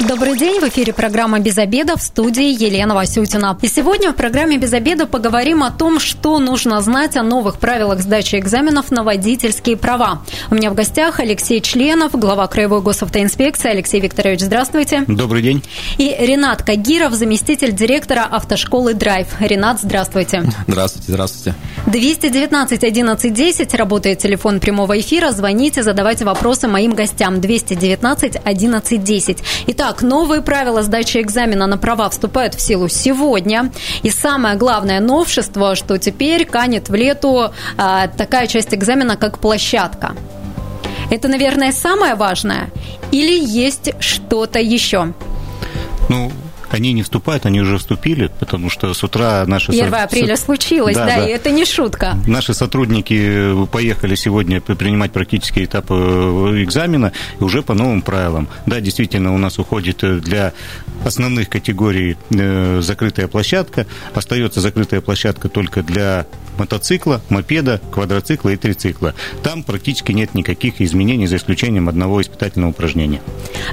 Добрый 0.00 0.36
день, 0.36 0.60
в 0.60 0.68
эфире 0.68 0.92
программа 0.92 1.38
«Без 1.38 1.56
обеда» 1.56 1.96
в 1.96 2.02
студии 2.02 2.52
Елена 2.62 2.94
Васютина. 2.94 3.58
И 3.62 3.66
сегодня 3.66 4.12
в 4.12 4.14
программе 4.14 4.58
«Без 4.58 4.74
обеда» 4.74 5.06
поговорим 5.06 5.62
о 5.62 5.70
том, 5.70 6.00
что 6.00 6.38
нужно 6.38 6.82
знать 6.82 7.16
о 7.16 7.22
новых 7.22 7.58
правилах 7.58 8.02
сдачи 8.02 8.36
экзаменов 8.36 8.90
на 8.90 9.02
водительские 9.02 9.78
права. 9.78 10.22
У 10.50 10.54
меня 10.54 10.70
в 10.70 10.74
гостях 10.74 11.18
Алексей 11.18 11.62
Членов, 11.62 12.12
глава 12.12 12.46
Краевой 12.46 12.82
госавтоинспекции. 12.82 13.70
Алексей 13.70 13.98
Викторович, 14.00 14.40
здравствуйте. 14.40 15.02
Добрый 15.08 15.40
день. 15.40 15.62
И 15.96 16.14
Ренат 16.20 16.62
Кагиров, 16.62 17.14
заместитель 17.14 17.72
директора 17.72 18.28
автошколы 18.30 18.92
«Драйв». 18.92 19.28
Ренат, 19.40 19.80
здравствуйте. 19.80 20.44
Здравствуйте, 20.66 21.06
здравствуйте. 21.08 21.54
219 21.86 22.84
11 22.84 23.32
10, 23.32 23.74
работает 23.74 24.18
телефон 24.18 24.60
прямого 24.60 25.00
эфира. 25.00 25.30
Звоните, 25.30 25.82
задавайте 25.82 26.26
вопросы 26.26 26.68
моим 26.68 26.92
гостям. 26.92 27.40
219 27.40 28.36
11 28.44 29.02
10. 29.02 29.38
Итак, 29.68 29.85
Итак, 29.88 30.02
новые 30.02 30.42
правила 30.42 30.82
сдачи 30.82 31.18
экзамена 31.18 31.68
на 31.68 31.78
права 31.78 32.10
вступают 32.10 32.54
в 32.56 32.60
силу 32.60 32.88
сегодня. 32.88 33.70
И 34.02 34.10
самое 34.10 34.56
главное 34.56 34.98
новшество, 34.98 35.76
что 35.76 35.96
теперь 35.96 36.44
канет 36.44 36.88
в 36.88 36.94
лету 36.96 37.52
а, 37.78 38.08
такая 38.08 38.48
часть 38.48 38.74
экзамена, 38.74 39.16
как 39.16 39.38
площадка. 39.38 40.16
Это, 41.08 41.28
наверное, 41.28 41.70
самое 41.70 42.16
важное? 42.16 42.70
Или 43.12 43.38
есть 43.40 43.92
что-то 44.00 44.58
еще? 44.58 45.12
Ну, 46.08 46.32
они 46.76 46.92
не 46.92 47.02
вступают, 47.02 47.46
они 47.46 47.60
уже 47.60 47.78
вступили, 47.78 48.30
потому 48.38 48.70
что 48.70 48.92
с 48.94 49.02
утра 49.02 49.44
наши... 49.46 49.72
1 49.72 49.92
апреля 49.94 50.36
случилось, 50.36 50.94
да, 50.94 51.06
да, 51.06 51.16
да, 51.16 51.26
и 51.26 51.30
это 51.30 51.50
не 51.50 51.64
шутка. 51.64 52.16
Наши 52.26 52.54
сотрудники 52.54 53.66
поехали 53.66 54.14
сегодня 54.14 54.60
принимать 54.60 55.12
практические 55.12 55.64
этапы 55.64 55.94
э, 55.94 56.62
экзамена, 56.62 57.12
и 57.40 57.44
уже 57.44 57.62
по 57.62 57.74
новым 57.74 58.02
правилам. 58.02 58.48
Да, 58.66 58.80
действительно, 58.80 59.34
у 59.34 59.38
нас 59.38 59.58
уходит 59.58 60.04
э, 60.04 60.18
для 60.20 60.52
основных 61.04 61.48
категорий 61.48 62.16
э, 62.30 62.80
закрытая 62.82 63.28
площадка, 63.28 63.86
остается 64.14 64.60
закрытая 64.60 65.00
площадка 65.00 65.48
только 65.48 65.82
для 65.82 66.26
мотоцикла, 66.58 67.20
мопеда, 67.28 67.80
квадроцикла 67.90 68.50
и 68.50 68.56
трицикла. 68.56 69.14
Там 69.42 69.62
практически 69.62 70.12
нет 70.12 70.34
никаких 70.34 70.80
изменений, 70.80 71.26
за 71.26 71.36
исключением 71.36 71.88
одного 71.88 72.20
испытательного 72.20 72.70
упражнения. 72.70 73.20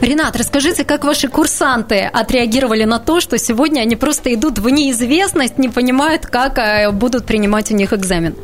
Ренат, 0.02 0.36
расскажите, 0.36 0.84
как 0.84 1.04
ваши 1.04 1.28
курсанты 1.28 2.02
отреагировали 2.02 2.84
на 2.84 3.00
то, 3.00 3.20
что 3.22 3.38
сегодня 3.38 3.81
они 3.81 3.95
просто 3.95 4.34
идут 4.34 4.59
в 4.59 4.70
неизвестность, 4.70 5.58
не 5.58 5.70
понимают, 5.70 6.26
как 6.26 6.58
э, 6.58 6.92
будут 6.92 7.26
принимать 7.26 7.72
у 7.72 7.76
них 7.76 7.94
экзамен? 7.94 8.36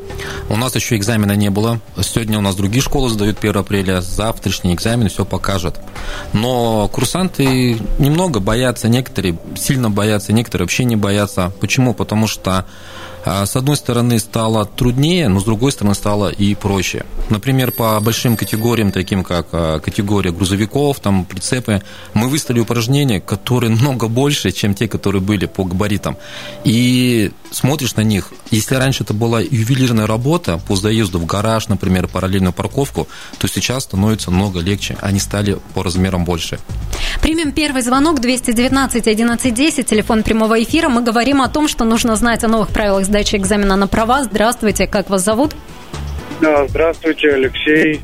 У 0.50 0.56
нас 0.56 0.76
еще 0.76 0.96
экзамена 0.96 1.34
не 1.34 1.50
было. 1.50 1.80
Сегодня 2.02 2.38
у 2.38 2.42
нас 2.42 2.56
другие 2.56 2.82
школы 2.82 3.10
сдают 3.10 3.38
1 3.40 3.58
апреля. 3.58 4.02
Завтрашний 4.02 4.74
экзамен 4.74 5.10
все 5.10 5.26
покажет. 5.26 5.80
Но 6.34 6.88
курсанты 6.88 7.78
немного 8.00 8.40
боятся, 8.40 8.90
некоторые 8.90 9.38
сильно 9.56 9.90
боятся, 9.90 10.34
некоторые 10.34 10.66
вообще 10.66 10.84
не 10.84 10.96
боятся. 10.96 11.52
Почему? 11.60 11.94
Потому 11.94 12.28
что 12.28 12.66
с 13.26 13.56
одной 13.56 13.76
стороны, 13.76 14.20
стало 14.20 14.66
труднее, 14.66 15.28
но 15.28 15.40
с 15.40 15.44
другой 15.44 15.72
стороны, 15.72 15.96
стало 15.96 16.30
и 16.30 16.56
проще. 16.56 17.06
Например, 17.30 17.72
по 17.72 18.00
большим 18.00 18.38
категориям, 18.38 18.92
таким 18.92 19.24
как 19.24 19.48
а, 19.52 19.80
категория 19.80 20.32
грузовиков, 20.32 21.00
там, 21.00 21.26
прицепы, 21.26 21.82
мы 22.14 22.30
выставили 22.30 22.62
упражнения, 22.62 23.20
которые 23.20 23.72
много 23.72 24.08
больше, 24.08 24.52
чем 24.52 24.74
те, 24.74 24.88
которые 24.88 25.22
были 25.22 25.46
по 25.46 25.64
габаритам. 25.64 26.18
И 26.64 27.32
смотришь 27.52 27.96
на 27.96 28.02
них, 28.02 28.32
если 28.52 28.76
раньше 28.76 29.04
это 29.04 29.14
была 29.14 29.42
ювелирная 29.42 30.08
работа 30.08 30.60
по 30.68 30.76
заезду 30.76 31.20
в 31.20 31.26
гараж, 31.26 31.68
например, 31.68 32.08
параллельную 32.08 32.54
парковку, 32.54 33.08
то 33.38 33.48
сейчас 33.48 33.84
становится 33.84 34.32
много 34.32 34.60
легче. 34.60 34.98
Они 35.02 35.20
стали 35.20 35.58
по 35.74 35.84
размерам 35.84 36.26
больше. 36.26 36.60
Примем 37.22 37.52
первый 37.52 37.82
звонок 37.82 38.22
219 38.22 39.02
1110, 39.02 39.86
телефон 39.86 40.24
прямого 40.24 40.62
эфира. 40.62 40.90
Мы 40.90 41.02
говорим 41.02 41.42
о 41.42 41.50
том, 41.50 41.68
что 41.68 41.86
нужно 41.86 42.16
знать 42.16 42.44
о 42.44 42.48
новых 42.48 42.70
правилах 42.70 43.06
сдачи 43.10 43.36
экзамена 43.36 43.76
на 43.76 43.88
права. 43.88 44.24
Здравствуйте, 44.24 44.88
как 44.88 45.10
вас 45.10 45.24
зовут? 45.26 45.56
Да, 46.42 46.68
здравствуйте, 46.68 47.34
Алексей. 47.34 48.02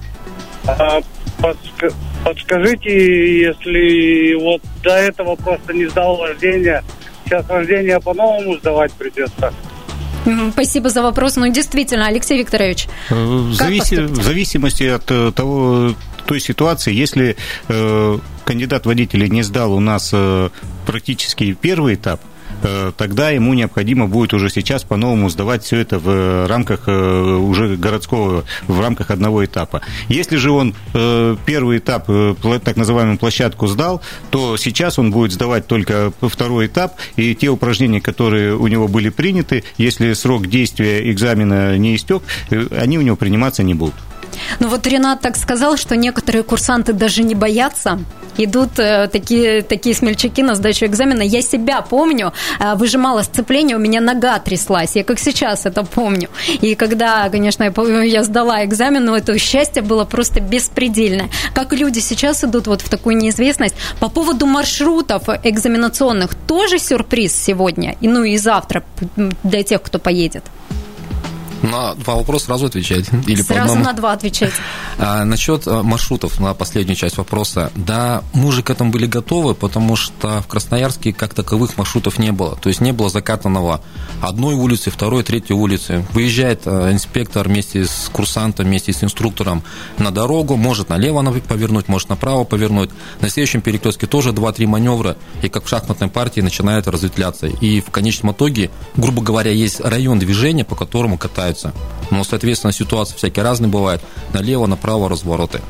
А, 0.68 1.00
подск... 1.40 1.96
Подскажите, 2.24 3.40
если 3.40 4.34
вот 4.34 4.62
до 4.84 4.90
этого 4.90 5.36
просто 5.36 5.74
не 5.74 5.86
сдал 5.86 6.18
вождение, 6.18 6.84
сейчас 7.24 7.48
вождение 7.48 8.00
по-новому 8.00 8.58
сдавать 8.58 8.92
придется? 8.94 9.54
Спасибо 10.54 10.90
за 10.90 11.04
вопрос. 11.04 11.36
Ну, 11.36 11.48
действительно, 11.52 12.08
Алексей 12.08 12.40
Викторович. 12.40 12.88
Э, 13.12 13.14
в, 13.14 13.54
зависи... 13.54 13.96
в 13.96 14.24
зависимости 14.24 14.86
от 14.86 15.04
э, 15.12 15.32
того, 15.36 15.94
той 16.26 16.40
ситуации, 16.40 16.92
если 16.96 17.36
э, 17.68 18.18
кандидат 18.44 18.88
водителя 18.88 19.28
не 19.28 19.44
сдал 19.44 19.72
у 19.74 19.80
нас 19.80 20.10
э, 20.14 20.50
практически 20.88 21.54
первый 21.54 21.94
этап, 21.94 22.22
тогда 22.98 23.30
ему 23.30 23.54
необходимо 23.54 24.08
будет 24.08 24.34
уже 24.34 24.50
сейчас 24.50 24.84
по-новому 24.84 25.30
сдавать 25.30 25.64
все 25.64 25.78
это 25.78 26.00
в 26.00 26.48
рамках 26.48 26.88
э, 26.88 26.92
уже 26.92 27.76
городского, 27.76 28.46
в 28.68 28.80
рамках 28.80 29.12
одного 29.12 29.44
этапа. 29.46 29.82
Если 30.10 30.38
же 30.38 30.52
он 30.52 30.76
э, 30.94 31.36
первый 31.46 31.80
этап, 31.80 32.08
так 32.64 32.76
называемую 32.76 33.18
площадку 33.18 33.68
сдал, 33.68 34.02
то 34.30 34.58
сейчас 34.58 35.00
он 35.00 35.12
будет 35.12 35.32
сдавать 35.32 35.68
только 35.68 36.12
второй 36.22 36.68
этап, 36.68 36.96
и 37.16 37.36
те 37.36 37.50
упражнения, 37.50 38.02
которые 38.02 38.56
у 38.56 38.68
него 38.68 38.88
были 38.88 39.10
приняты, 39.10 39.64
если 39.78 40.14
срок 40.14 40.48
действия 40.48 41.12
экзамена 41.12 41.78
не 41.78 41.96
истек, 41.96 42.24
они 42.50 42.98
у 42.98 43.02
него 43.02 43.16
приниматься 43.16 43.64
не 43.64 43.74
будут. 43.74 43.96
Ну 44.60 44.68
вот 44.68 44.86
Ренат 44.88 45.22
так 45.22 45.38
сказал, 45.38 45.78
что 45.78 45.96
некоторые 45.96 46.44
курсанты 46.44 46.94
даже 46.94 47.24
не 47.24 47.36
боятся. 47.36 48.00
Идут 48.38 48.80
э, 48.80 49.08
такие, 49.08 49.62
такие 49.62 49.96
смельчаки 49.96 50.44
на 50.44 50.56
сдачу 50.56 50.86
экзамена. 50.86 51.22
Я 51.22 51.42
себя 51.42 51.82
помню, 51.82 52.34
э, 52.60 52.76
выжимала 52.76 53.24
сцепление, 53.24 53.78
у 53.78 53.80
меня 53.80 54.02
нога 54.02 54.40
тряслась. 54.40 54.96
Я 54.96 55.04
как 55.04 55.20
сейчас 55.20 55.66
это 55.66 55.84
помню. 55.84 56.30
И 56.62 56.76
когда, 56.76 57.30
конечно, 57.30 57.64
я, 57.64 58.04
я 58.04 58.24
сдала 58.24 58.66
экзамен, 58.66 59.06
ну, 59.06 59.16
это 59.16 59.38
счастье 59.40 59.82
было 59.82 60.04
просто 60.04 60.42
беспредельное. 60.42 61.30
Как 61.54 61.72
люди 61.72 62.00
сейчас 62.00 62.44
идут 62.44 62.68
вот 62.68 62.82
в 62.82 62.90
такую 62.90 63.18
неизвестность. 63.18 63.76
По 64.00 64.10
поводу 64.10 64.46
маршрутов 64.46 65.30
экзаменационных 65.44 66.36
тоже 66.36 66.80
сюрприз 66.80 67.34
сегодня, 67.34 67.96
и 68.02 68.08
ну 68.08 68.24
и 68.24 68.38
завтра 68.38 68.84
для 69.44 69.64
тех, 69.64 69.82
кто 69.82 70.00
поедет. 70.00 70.44
На 71.66 71.96
два 71.96 72.16
вопроса 72.16 72.46
сразу 72.46 72.68
отвечать? 72.68 73.06
Или 73.28 73.42
сразу 73.42 73.76
на 73.76 73.94
два 73.94 74.14
отвечать. 74.14 74.54
А, 74.98 75.26
насчет 75.26 75.68
а, 75.68 75.84
маршрутов, 75.84 76.40
на 76.40 76.54
последнюю 76.54 76.96
часть 76.96 77.18
вопроса. 77.18 77.72
Да, 77.76 78.24
мы 78.34 78.48
уже 78.48 78.64
к 78.64 78.70
этому 78.70 78.92
были 78.92 79.06
готовы, 79.06 79.56
потому 79.56 79.96
что 79.96 80.42
в 80.42 80.48
Красноярске 80.48 81.14
как 81.14 81.34
таковых 81.34 81.78
маршрутов 81.78 82.20
не 82.20 82.32
было. 82.32 82.56
То 82.56 82.70
есть 82.70 82.82
не 82.82 82.92
было 82.92 83.10
закатанного 83.10 83.82
одной 84.22 84.56
улицы, 84.56 84.92
второй, 84.92 85.24
третьей 85.24 85.56
улицы. 85.56 86.06
Выезжает 86.12 86.62
а, 86.66 86.92
инспектор 86.92 87.48
вместе 87.48 87.86
с 87.86 88.10
курсантом, 88.12 88.66
вместе 88.66 88.94
с 88.94 89.04
инструктором 89.04 89.64
на 89.98 90.12
дорогу, 90.12 90.56
может 90.56 90.90
налево 90.90 91.22
повернуть, 91.48 91.88
может 91.88 92.10
направо 92.10 92.44
повернуть. 92.44 92.90
На 93.22 93.30
следующем 93.30 93.62
перекрестке 93.62 94.08
тоже 94.08 94.30
2-3 94.30 94.68
маневра, 94.68 95.18
и 95.42 95.50
как 95.50 95.66
в 95.66 95.70
шахматной 95.70 96.10
партии 96.10 96.42
начинает 96.42 96.88
разветвляться. 96.88 97.48
И 97.48 97.82
в 97.82 97.90
конечном 97.90 98.34
итоге, 98.34 98.70
грубо 98.96 99.22
говоря, 99.22 99.52
есть 99.52 99.80
район 99.80 100.20
движения, 100.20 100.64
по 100.64 100.76
которому 100.76 101.18
катаются 101.18 101.55
меняются. 101.56 101.74
Но, 102.12 102.24
соответственно, 102.24 102.74
ситуации 102.74 103.16
всякие 103.16 103.44
разные 103.44 103.70
бывают. 103.70 104.02
Налево, 104.34 104.68
направо 104.68 105.10
развороты. 105.10 105.62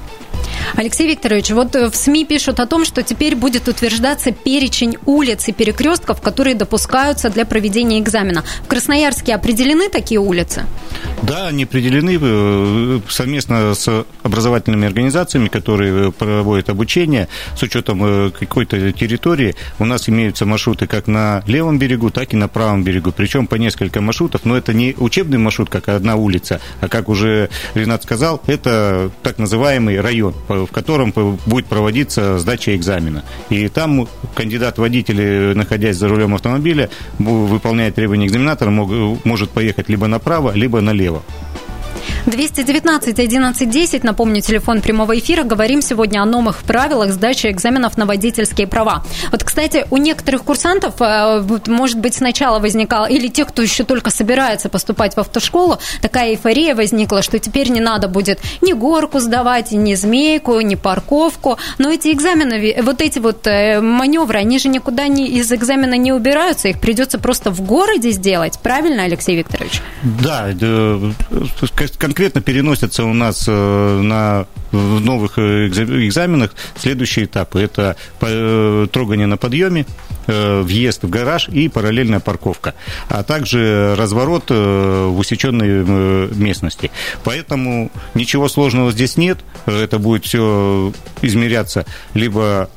Алексей 0.75 1.07
Викторович, 1.07 1.51
вот 1.51 1.75
э, 1.75 1.89
в 1.89 1.95
СМИ 1.95 2.25
пишут 2.25 2.59
о 2.59 2.65
том, 2.65 2.85
что 2.85 3.01
теперь 3.03 3.35
будет 3.35 3.67
утверждаться 3.67 4.31
перечень 4.31 4.97
улиц 5.05 5.47
и 5.47 5.53
перекрестков, 5.53 6.21
которые 6.21 6.55
допускаются 6.55 7.29
для 7.29 7.45
проведения 7.45 7.99
экзамена. 7.99 8.43
В 8.63 8.67
Красноярске 8.67 9.35
определены 9.35 9.89
такие 9.89 10.19
улицы? 10.19 10.65
Да, 11.21 11.47
они 11.47 11.63
определены 11.63 12.19
э, 12.21 12.99
совместно 13.09 13.73
с 13.73 14.05
образовательными 14.23 14.85
организациями, 14.85 15.47
которые 15.47 16.11
проводят 16.11 16.69
обучение. 16.69 17.29
С 17.55 17.63
учетом 17.63 18.01
э, 18.03 18.31
какой-то 18.31 18.91
территории 18.91 19.55
у 19.79 19.85
нас 19.85 20.09
имеются 20.09 20.45
маршруты 20.45 20.87
как 20.87 21.07
на 21.07 21.43
левом 21.47 21.79
берегу, 21.79 22.09
так 22.09 22.33
и 22.33 22.37
на 22.37 22.47
правом 22.47 22.83
берегу. 22.83 23.11
Причем 23.11 23.47
по 23.47 23.55
несколько 23.55 24.01
маршрутов. 24.01 24.41
Но 24.43 24.57
это 24.57 24.73
не 24.73 24.93
учебный 24.97 25.37
маршрут, 25.37 25.69
как 25.69 25.87
одна 25.89 26.15
улица, 26.15 26.59
а 26.81 26.89
как 26.89 27.07
уже 27.07 27.49
Ренат 27.75 28.03
сказал, 28.03 28.41
это 28.47 29.09
так 29.23 29.37
называемый 29.37 30.01
район 30.01 30.24
в 30.47 30.67
котором 30.67 31.13
будет 31.45 31.65
проводиться 31.65 32.37
сдача 32.39 32.75
экзамена. 32.75 33.23
И 33.49 33.67
там 33.67 34.07
кандидат 34.33 34.77
водитель, 34.77 35.55
находясь 35.55 35.97
за 35.97 36.07
рулем 36.07 36.33
автомобиля, 36.35 36.89
выполняя 37.19 37.91
требования 37.91 38.27
экзаменатора, 38.27 38.69
может 38.71 39.49
поехать 39.51 39.89
либо 39.89 40.07
направо, 40.07 40.51
либо 40.53 40.81
налево. 40.81 41.23
219 42.25 43.19
11 43.19 43.69
10, 43.69 44.03
напомню, 44.03 44.41
телефон 44.41 44.81
прямого 44.81 45.17
эфира. 45.17 45.43
Говорим 45.43 45.81
сегодня 45.81 46.21
о 46.21 46.25
новых 46.25 46.63
правилах 46.63 47.11
сдачи 47.11 47.47
экзаменов 47.47 47.97
на 47.97 48.05
водительские 48.05 48.67
права. 48.67 49.03
Вот, 49.31 49.43
кстати, 49.43 49.85
у 49.91 49.97
некоторых 49.97 50.43
курсантов, 50.43 50.95
э, 50.99 51.43
может 51.67 51.99
быть, 51.99 52.15
сначала 52.15 52.59
возникала, 52.59 53.05
или 53.05 53.27
тех, 53.27 53.49
кто 53.49 53.61
еще 53.61 53.83
только 53.83 54.09
собирается 54.09 54.69
поступать 54.69 55.15
в 55.15 55.19
автошколу, 55.19 55.77
такая 56.01 56.31
эйфория 56.31 56.75
возникла, 56.75 57.21
что 57.21 57.37
теперь 57.37 57.69
не 57.69 57.81
надо 57.81 58.07
будет 58.07 58.39
ни 58.61 58.73
горку 58.73 59.19
сдавать, 59.19 59.71
ни 59.71 59.93
змейку, 59.93 60.59
ни 60.61 60.75
парковку. 60.75 61.57
Но 61.77 61.91
эти 61.91 62.11
экзамены, 62.11 62.81
вот 62.81 63.01
эти 63.01 63.19
вот 63.19 63.45
э, 63.45 63.81
маневры, 63.81 64.39
они 64.39 64.57
же 64.57 64.69
никуда 64.69 65.07
не, 65.07 65.27
из 65.27 65.51
экзамена 65.51 65.95
не 65.95 66.11
убираются, 66.11 66.69
их 66.69 66.79
придется 66.79 67.19
просто 67.19 67.51
в 67.51 67.61
городе 67.61 68.09
сделать. 68.11 68.59
Правильно, 68.63 69.03
Алексей 69.03 69.35
Викторович? 69.35 69.81
Да, 70.03 70.47
конкретно 72.15 72.39
переносятся 72.39 73.03
у 73.03 73.13
нас 73.13 73.43
э, 73.45 74.01
на 74.01 74.47
новых 74.71 75.37
экзаменах 75.37 76.51
следующие 76.77 77.25
этапы. 77.25 77.59
Это 77.59 77.97
э, 78.21 78.87
трогание 78.89 79.27
на 79.27 79.35
подъеме, 79.35 79.85
э, 80.27 80.61
въезд 80.61 81.03
в 81.03 81.09
гараж 81.09 81.49
и 81.49 81.67
параллельная 81.67 82.21
парковка, 82.21 82.73
а 83.09 83.23
также 83.23 83.95
разворот 83.97 84.49
в 84.49 85.17
усеченной 85.17 86.29
местности. 86.33 86.89
Поэтому 87.25 87.91
ничего 88.13 88.47
сложного 88.47 88.93
здесь 88.93 89.17
нет. 89.17 89.39
Это 89.65 89.99
будет 89.99 90.23
все 90.23 90.93
измеряться 91.21 91.85
либо 92.13 92.69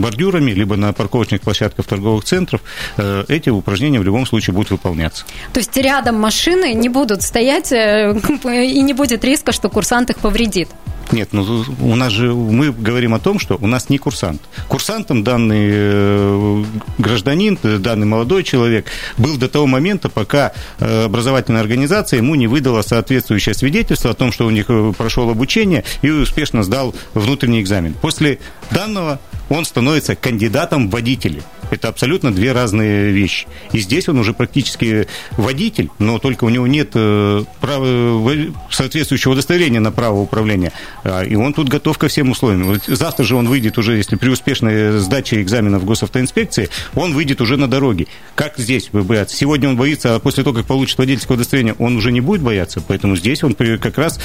бордюрами, 0.00 0.50
либо 0.50 0.76
на 0.76 0.92
парковочных 0.92 1.40
площадках 1.40 1.86
торговых 1.86 2.24
центров, 2.24 2.60
э, 2.96 3.24
эти 3.28 3.50
упражнения 3.50 4.00
в 4.00 4.04
любом 4.04 4.26
случае 4.26 4.54
будут 4.54 4.70
выполняться. 4.70 5.24
То 5.52 5.60
есть 5.60 5.76
рядом 5.76 6.20
машины 6.20 6.74
не 6.74 6.88
будут 6.88 7.22
стоять 7.22 7.72
э, 7.72 8.14
и 8.44 8.82
не 8.82 8.92
будет 8.92 9.24
риска, 9.24 9.52
что 9.52 9.68
курсант 9.68 10.10
их 10.10 10.18
повредит? 10.18 10.68
Нет, 11.12 11.28
ну 11.32 11.64
у 11.82 11.96
нас 11.96 12.12
же 12.12 12.32
мы 12.32 12.72
говорим 12.72 13.12
о 13.12 13.18
том, 13.18 13.38
что 13.38 13.58
у 13.60 13.66
нас 13.66 13.90
не 13.90 13.98
курсант. 13.98 14.40
Курсантом 14.68 15.22
данный 15.22 15.68
э, 15.70 16.64
гражданин, 16.98 17.58
данный 17.62 18.06
молодой 18.06 18.42
человек 18.42 18.86
был 19.18 19.36
до 19.36 19.48
того 19.48 19.66
момента, 19.66 20.08
пока 20.08 20.52
образовательная 20.78 21.60
организация 21.60 22.16
ему 22.16 22.34
не 22.34 22.46
выдала 22.46 22.82
соответствующее 22.82 23.54
свидетельство 23.54 24.10
о 24.10 24.14
том, 24.14 24.32
что 24.32 24.46
у 24.46 24.50
них 24.50 24.70
прошел 24.96 25.28
обучение 25.28 25.84
и 26.00 26.10
успешно 26.10 26.62
сдал 26.62 26.94
внутренний 27.12 27.60
экзамен. 27.60 27.94
После 27.94 28.38
данного 28.70 29.20
он 29.48 29.64
становится 29.64 30.14
кандидатом 30.14 30.88
в 30.88 30.90
водители. 30.90 31.42
Это 31.70 31.88
абсолютно 31.88 32.32
две 32.32 32.52
разные 32.52 33.10
вещи. 33.10 33.46
И 33.72 33.78
здесь 33.78 34.08
он 34.08 34.18
уже 34.18 34.32
практически 34.32 35.08
водитель, 35.32 35.90
но 35.98 36.18
только 36.18 36.44
у 36.44 36.48
него 36.48 36.66
нет 36.66 36.90
э, 36.94 37.44
права, 37.60 38.30
соответствующего 38.70 39.32
удостоверения 39.32 39.80
на 39.80 39.90
право 39.90 40.20
управления. 40.20 40.72
А, 41.02 41.22
и 41.22 41.34
он 41.34 41.52
тут 41.52 41.68
готов 41.68 41.98
ко 41.98 42.08
всем 42.08 42.30
условиям. 42.30 42.80
Завтра 42.86 43.24
же 43.24 43.36
он 43.36 43.48
выйдет 43.48 43.78
уже, 43.78 43.96
если 43.96 44.16
при 44.16 44.28
успешной 44.28 44.98
сдаче 44.98 45.40
экзамена 45.42 45.78
в 45.78 45.84
госавтоинспекции, 45.84 46.68
он 46.94 47.14
выйдет 47.14 47.40
уже 47.40 47.56
на 47.56 47.68
дороге. 47.68 48.06
Как 48.34 48.58
здесь 48.58 48.90
бояться? 48.92 49.36
Сегодня 49.36 49.68
он 49.68 49.76
боится, 49.76 50.14
а 50.14 50.20
после 50.20 50.44
того, 50.44 50.56
как 50.56 50.66
получит 50.66 50.98
водительское 50.98 51.36
удостоверение, 51.36 51.74
он 51.78 51.96
уже 51.96 52.12
не 52.12 52.20
будет 52.20 52.42
бояться. 52.42 52.82
Поэтому 52.86 53.16
здесь 53.16 53.42
он 53.42 53.54
как 53.54 53.98
раз 53.98 54.20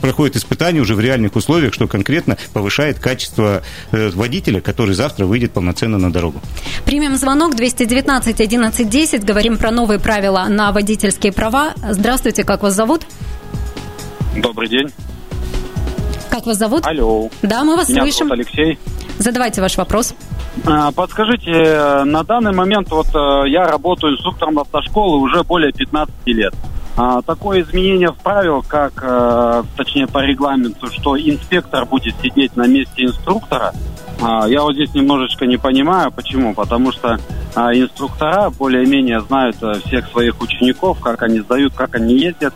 проходит 0.00 0.36
испытания 0.36 0.80
уже 0.80 0.94
в 0.94 1.00
реальных 1.00 1.36
условиях, 1.36 1.74
что 1.74 1.86
конкретно 1.88 2.38
повышает 2.52 2.98
качество 2.98 3.62
э, 3.92 4.10
водителя, 4.56 4.60
который 4.60 4.94
завтра 4.94 5.26
выйдет 5.26 5.52
полноценно 5.52 5.98
на 5.98 6.12
дорогу. 6.12 6.40
Примем 6.84 7.16
звонок 7.16 7.54
219 7.54 8.40
11 8.40 8.88
10. 8.88 9.24
Говорим 9.24 9.56
про 9.56 9.70
новые 9.70 9.98
правила 9.98 10.46
на 10.48 10.72
водительские 10.72 11.32
права. 11.32 11.74
Здравствуйте, 11.90 12.44
как 12.44 12.62
вас 12.62 12.74
зовут? 12.74 13.02
Добрый 14.36 14.68
день. 14.68 14.88
Как 16.30 16.46
вас 16.46 16.58
зовут? 16.58 16.86
Алло. 16.86 17.30
Да, 17.42 17.64
мы 17.64 17.76
вас 17.76 17.88
Меня 17.88 18.02
слышим. 18.02 18.28
Зовут 18.28 18.32
Алексей. 18.32 18.78
Задавайте 19.18 19.60
ваш 19.62 19.76
вопрос. 19.78 20.14
А, 20.66 20.90
подскажите, 20.92 22.04
на 22.04 22.22
данный 22.22 22.52
момент 22.52 22.90
вот 22.90 23.06
э, 23.14 23.48
я 23.48 23.66
работаю 23.66 24.14
инструктором 24.14 24.58
автошколы 24.58 25.18
уже 25.18 25.42
более 25.42 25.72
15 25.72 26.14
лет. 26.26 26.54
А, 26.96 27.20
такое 27.22 27.60
изменение 27.62 28.10
в 28.10 28.16
правил, 28.16 28.64
как, 28.66 28.92
э, 29.02 29.62
точнее 29.76 30.06
по 30.06 30.24
регламенту, 30.24 30.90
что 30.90 31.18
инспектор 31.18 31.84
будет 31.84 32.14
сидеть 32.22 32.56
на 32.56 32.66
месте 32.66 33.04
инструктора, 33.04 33.72
а, 34.20 34.46
я 34.48 34.62
вот 34.62 34.74
здесь 34.74 34.94
немножечко 34.94 35.46
не 35.46 35.56
понимаю, 35.56 36.10
почему. 36.10 36.54
Потому 36.54 36.92
что 36.92 37.18
а, 37.54 37.74
инструктора 37.74 38.50
более-менее 38.50 39.20
знают 39.20 39.56
а, 39.62 39.74
всех 39.80 40.08
своих 40.08 40.40
учеников, 40.40 41.00
как 41.00 41.22
они 41.22 41.40
сдают, 41.40 41.74
как 41.74 41.94
они 41.94 42.14
ездят, 42.18 42.54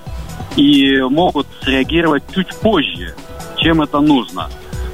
и 0.57 1.01
могут 1.03 1.47
среагировать 1.63 2.25
чуть 2.35 2.55
позже, 2.57 3.15
чем 3.57 3.83
это 3.83 4.01
нужно. 4.01 4.49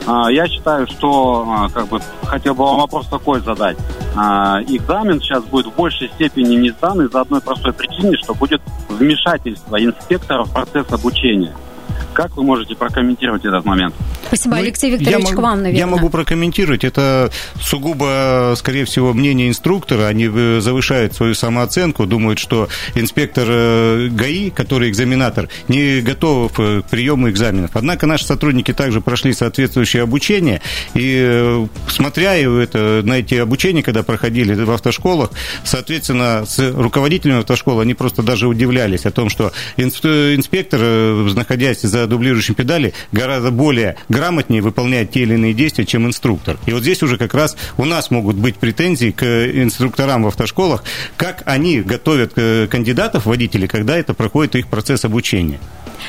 А, 0.07 0.31
я 0.31 0.47
считаю, 0.47 0.87
что 0.87 1.45
а, 1.49 1.69
как 1.69 1.89
бы 1.89 2.01
хотел 2.25 2.55
бы 2.55 2.65
вам 2.65 2.79
вопрос 2.79 3.09
такой 3.09 3.41
задать. 3.41 3.77
А, 4.15 4.61
экзамен 4.63 5.21
сейчас 5.21 5.45
будет 5.45 5.67
в 5.67 5.75
большей 5.75 6.09
степени 6.09 6.55
не 6.55 6.71
сдан 6.71 7.03
из-за 7.03 7.23
одной 7.23 7.41
простой 7.41 7.73
причины, 7.73 8.17
что 8.17 8.35
будет 8.35 8.63
вмешательство 8.89 9.83
инспектора 9.83 10.45
в 10.45 10.53
процесс 10.53 10.87
обучения. 10.93 11.55
Как 12.13 12.37
вы 12.37 12.45
можете 12.45 12.77
прокомментировать 12.77 13.45
этот 13.45 13.65
момент? 13.65 13.95
Спасибо, 14.27 14.57
ну, 14.57 14.63
Алексей 14.63 14.91
Викторович, 14.91 15.29
я 15.29 15.35
к 15.35 15.39
вам, 15.39 15.63
наверное. 15.63 15.79
Я 15.79 15.87
могу 15.87 16.11
прокомментировать. 16.11 16.85
Это 16.85 17.31
сугубо, 17.61 18.55
скорее 18.57 18.85
всего, 18.85 19.13
мнение 19.13 19.49
инструктора. 19.49 20.07
Они 20.07 20.29
э, 20.33 20.61
завышают 20.61 21.15
свою 21.15 21.35
самооценку, 21.35 22.07
думают, 22.07 22.39
что 22.39 22.69
инспектор 22.95 23.45
э, 23.49 24.09
ГАИ, 24.11 24.51
который 24.51 24.91
экзаменатор, 24.91 25.49
не 25.69 26.01
готов 26.01 26.59
э, 26.59 26.83
к 26.83 26.91
приему 26.91 27.31
экзаменов. 27.31 27.71
Однако 27.75 28.07
наши 28.07 28.25
сотрудники 28.25 28.73
также 28.73 29.01
прошли 29.01 29.33
соответствующее 29.33 30.03
обучение, 30.03 30.61
и 30.95 31.67
смотря 31.89 32.37
это, 32.37 33.03
на 33.05 33.19
эти 33.19 33.35
обучения, 33.35 33.83
когда 33.83 34.03
проходили 34.03 34.55
в 34.55 34.71
автошколах, 34.71 35.31
соответственно, 35.65 36.45
с 36.47 36.59
руководителями 36.73 37.41
автошколы, 37.41 37.83
они 37.83 37.95
просто 37.95 38.23
даже 38.23 38.49
удивлялись 38.49 39.07
о 39.07 39.11
том, 39.11 39.29
что 39.29 39.53
инспектор, 39.77 40.81
находясь 40.81 41.83
за 41.83 42.07
дублирующей 42.07 42.55
педали 42.55 42.95
гораздо 43.13 43.51
более 43.51 43.97
грамотнее 44.17 44.63
выполняет 44.63 45.11
те 45.11 45.21
или 45.21 45.35
иные 45.35 45.53
действия, 45.53 45.85
чем 45.85 46.07
инструктор. 46.07 46.57
И 46.65 46.73
вот 46.73 46.83
здесь 46.83 47.03
уже 47.03 47.19
как 47.19 47.35
раз 47.35 47.55
у 47.77 47.85
нас 47.85 48.11
могут 48.11 48.37
быть 48.37 48.57
претензии 48.57 49.11
к 49.11 49.25
инструкторам 49.25 50.23
в 50.23 50.29
автошколах, 50.29 50.85
как 51.19 51.43
они 51.45 51.83
готовят 51.83 52.33
э, 52.37 52.67
кандидатов 52.67 53.27
водителей, 53.27 53.69
когда 53.69 53.97
это 53.97 54.15
проходит 54.15 54.57
их 54.57 54.69
процесс 54.69 55.05
обучения. 55.05 55.61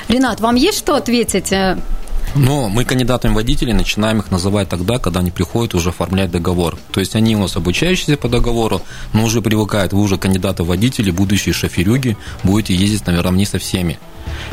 Ренат, 0.07 0.39
вам 0.39 0.55
есть 0.55 0.77
что 0.77 0.95
ответить? 0.95 1.51
Но 2.37 2.69
мы 2.69 2.85
кандидатами 2.85 3.33
водителей 3.33 3.73
начинаем 3.73 4.19
их 4.19 4.29
называть 4.29 4.69
тогда, 4.69 4.99
когда 4.99 5.21
они 5.21 5.31
приходят 5.31 5.73
уже 5.73 5.89
оформлять 5.89 6.29
договор. 6.29 6.77
То 6.91 6.99
есть 6.99 7.15
они 7.15 7.35
у 7.35 7.39
нас 7.39 7.55
обучающиеся 7.55 8.15
по 8.15 8.29
договору, 8.29 8.83
но 9.11 9.23
уже 9.23 9.41
привыкают, 9.41 9.91
вы 9.91 10.01
уже 10.01 10.17
кандидаты 10.17 10.63
водители, 10.63 11.09
будущие 11.09 11.53
шоферюги, 11.53 12.15
будете 12.43 12.75
ездить 12.75 13.07
наверное, 13.07 13.39
не 13.39 13.45
со 13.45 13.57
всеми. 13.57 13.97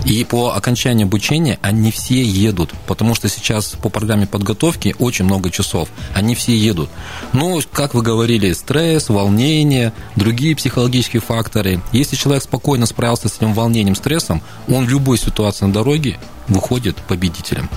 И 0.06 0.24
по 0.24 0.54
окончании 0.54 1.04
обучения 1.04 1.58
они 1.60 1.90
все 1.90 2.22
едут, 2.22 2.72
потому 2.86 3.14
что 3.14 3.28
сейчас 3.28 3.74
по 3.82 3.90
программе 3.90 4.26
подготовки 4.26 4.94
очень 4.98 5.26
много 5.26 5.50
часов, 5.50 5.90
они 6.14 6.34
все 6.34 6.56
едут. 6.56 6.88
Но, 7.32 7.60
как 7.72 7.92
вы 7.92 8.02
говорили, 8.02 8.52
стресс, 8.52 9.10
волнение, 9.10 9.92
другие 10.16 10.56
психологические 10.56 11.20
факторы. 11.20 11.82
Если 11.92 12.16
человек 12.16 12.44
спокойно 12.44 12.86
справился 12.86 13.28
с 13.28 13.36
этим 13.36 13.52
волнением, 13.52 13.94
стрессом, 13.94 14.42
он 14.68 14.86
в 14.86 14.88
любой 14.88 15.18
ситуации 15.18 15.66
на 15.66 15.72
дороге 15.72 16.18
выходит 16.48 16.96
победителем. 17.08 17.68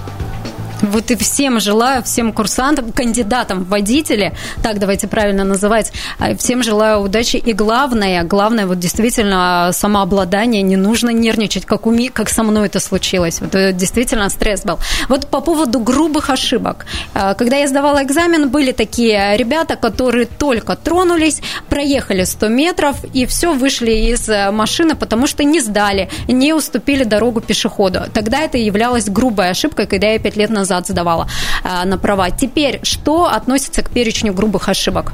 Вот 0.81 1.09
и 1.09 1.15
всем 1.15 1.59
желаю, 1.59 2.03
всем 2.03 2.31
курсантам, 2.31 2.91
кандидатам 2.91 3.63
в 3.63 3.69
водители, 3.69 4.33
так 4.61 4.77
давайте 4.77 5.07
правильно 5.07 5.43
называть, 5.43 5.91
а, 6.19 6.35
всем 6.35 6.61
желаю 6.61 6.99
удачи. 6.99 7.37
И 7.37 7.53
главное, 7.53 8.23
главное, 8.23 8.67
вот 8.67 8.77
действительно 8.77 9.71
самообладание, 9.73 10.61
не 10.61 10.75
нужно 10.75 11.09
нервничать, 11.09 11.65
как, 11.65 11.87
уми, 11.87 12.09
как 12.09 12.29
со 12.29 12.43
мной 12.43 12.67
это 12.67 12.79
случилось. 12.79 13.41
Вот 13.41 13.55
это 13.55 13.73
действительно 13.73 14.29
стресс 14.29 14.61
был. 14.61 14.77
Вот 15.09 15.27
по 15.27 15.41
поводу 15.41 15.79
грубых 15.79 16.29
ошибок. 16.29 16.85
А, 17.15 17.33
когда 17.33 17.57
я 17.57 17.67
сдавала 17.67 18.03
экзамен, 18.03 18.49
были 18.49 18.71
такие 18.71 19.35
ребята, 19.35 19.77
которые 19.77 20.27
только 20.27 20.75
тронулись, 20.75 21.41
проехали 21.69 22.23
100 22.23 22.47
метров 22.49 22.97
и 23.13 23.25
все, 23.25 23.53
вышли 23.53 23.91
из 23.91 24.29
э, 24.29 24.51
машины, 24.51 24.95
потому 24.95 25.25
что 25.25 25.43
не 25.43 25.59
сдали, 25.59 26.09
не 26.27 26.53
уступили 26.53 27.03
дорогу 27.03 27.41
пешеходу. 27.41 28.01
Тогда 28.13 28.41
это 28.41 28.59
являлось 28.59 29.09
грубой 29.09 29.49
ошибкой, 29.49 29.87
когда 29.87 30.09
я 30.09 30.19
5 30.19 30.37
лет 30.37 30.49
назад 30.51 30.66
назад 30.67 30.87
сдавала 30.87 31.27
э, 31.63 31.85
на 31.85 31.97
права. 31.97 32.29
Теперь, 32.29 32.79
что 32.83 33.25
относится 33.25 33.81
к 33.81 33.89
перечню 33.89 34.33
грубых 34.33 34.69
ошибок? 34.69 35.13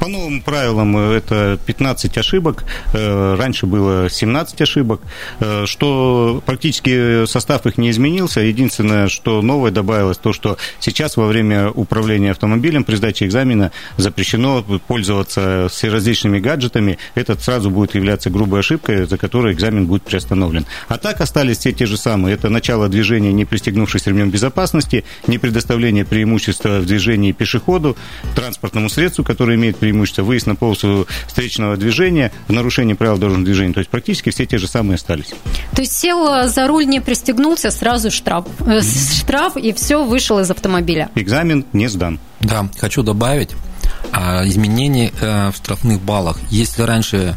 По 0.00 0.06
новым 0.06 0.42
правилам 0.42 0.96
э, 0.96 1.16
это 1.16 1.58
15 1.66 2.18
ошибок, 2.18 2.64
э, 2.92 3.34
раньше 3.34 3.66
было 3.66 4.08
17 4.08 4.60
ошибок, 4.60 5.00
э, 5.40 5.64
что 5.66 6.42
практически 6.46 7.26
состав 7.26 7.66
их 7.66 7.78
не 7.78 7.90
изменился. 7.90 8.40
Единственное, 8.40 9.08
что 9.08 9.42
новое 9.42 9.70
добавилось, 9.70 10.18
то, 10.18 10.32
что 10.32 10.56
сейчас 10.78 11.16
во 11.16 11.26
время 11.26 11.70
управления 11.70 12.30
автомобилем 12.30 12.84
при 12.84 12.94
сдаче 12.94 13.26
экзамена 13.26 13.72
запрещено 13.96 14.62
пользоваться 14.86 15.68
всеразличными 15.70 16.38
гаджетами. 16.38 16.98
Это 17.14 17.38
сразу 17.38 17.70
будет 17.70 17.94
являться 17.94 18.30
грубой 18.30 18.60
ошибкой, 18.60 19.06
за 19.06 19.18
которой 19.18 19.52
экзамен 19.52 19.86
будет 19.86 20.02
приостановлен. 20.02 20.64
А 20.88 20.98
так 20.98 21.20
остались 21.20 21.58
все 21.58 21.72
те 21.72 21.86
же 21.86 21.96
самые. 21.96 22.34
Это 22.34 22.50
начало 22.50 22.88
движения, 22.88 23.32
не 23.32 23.44
пристегнувшись 23.44 24.06
ремнем 24.06 24.30
безопасности, 24.30 25.04
не 25.26 25.38
предоставление 25.38 26.04
преимущества 26.04 26.78
в 26.78 26.86
движении 26.86 27.32
пешеходу, 27.32 27.96
транспортному 28.36 28.88
средству, 28.88 29.24
которое 29.24 29.56
имеет 29.56 29.76
преимущество, 29.76 29.88
выезд 30.22 30.46
на 30.46 30.54
полосу 30.54 31.06
встречного 31.26 31.76
движения, 31.76 32.32
в 32.48 32.52
нарушении 32.52 32.94
правил 32.94 33.18
дорожного 33.18 33.44
движения. 33.44 33.74
То 33.74 33.80
есть 33.80 33.90
практически 33.90 34.30
все 34.30 34.46
те 34.46 34.58
же 34.58 34.66
самые 34.66 34.96
остались. 34.96 35.30
То 35.74 35.82
есть 35.82 35.96
сел 35.96 36.48
за 36.48 36.66
руль, 36.66 36.86
не 36.86 37.00
пристегнулся, 37.00 37.70
сразу 37.70 38.10
штраф. 38.10 38.46
Э, 38.66 38.80
штраф 38.82 39.56
и 39.56 39.72
все, 39.72 40.04
вышел 40.04 40.38
из 40.38 40.50
автомобиля. 40.50 41.10
Экзамен 41.14 41.64
не 41.72 41.88
сдан. 41.88 42.18
Да, 42.40 42.68
хочу 42.78 43.02
добавить 43.02 43.50
а, 44.12 44.46
изменения 44.46 45.12
э, 45.20 45.50
в 45.50 45.56
штрафных 45.56 46.00
баллах. 46.00 46.38
Если 46.50 46.82
раньше 46.82 47.36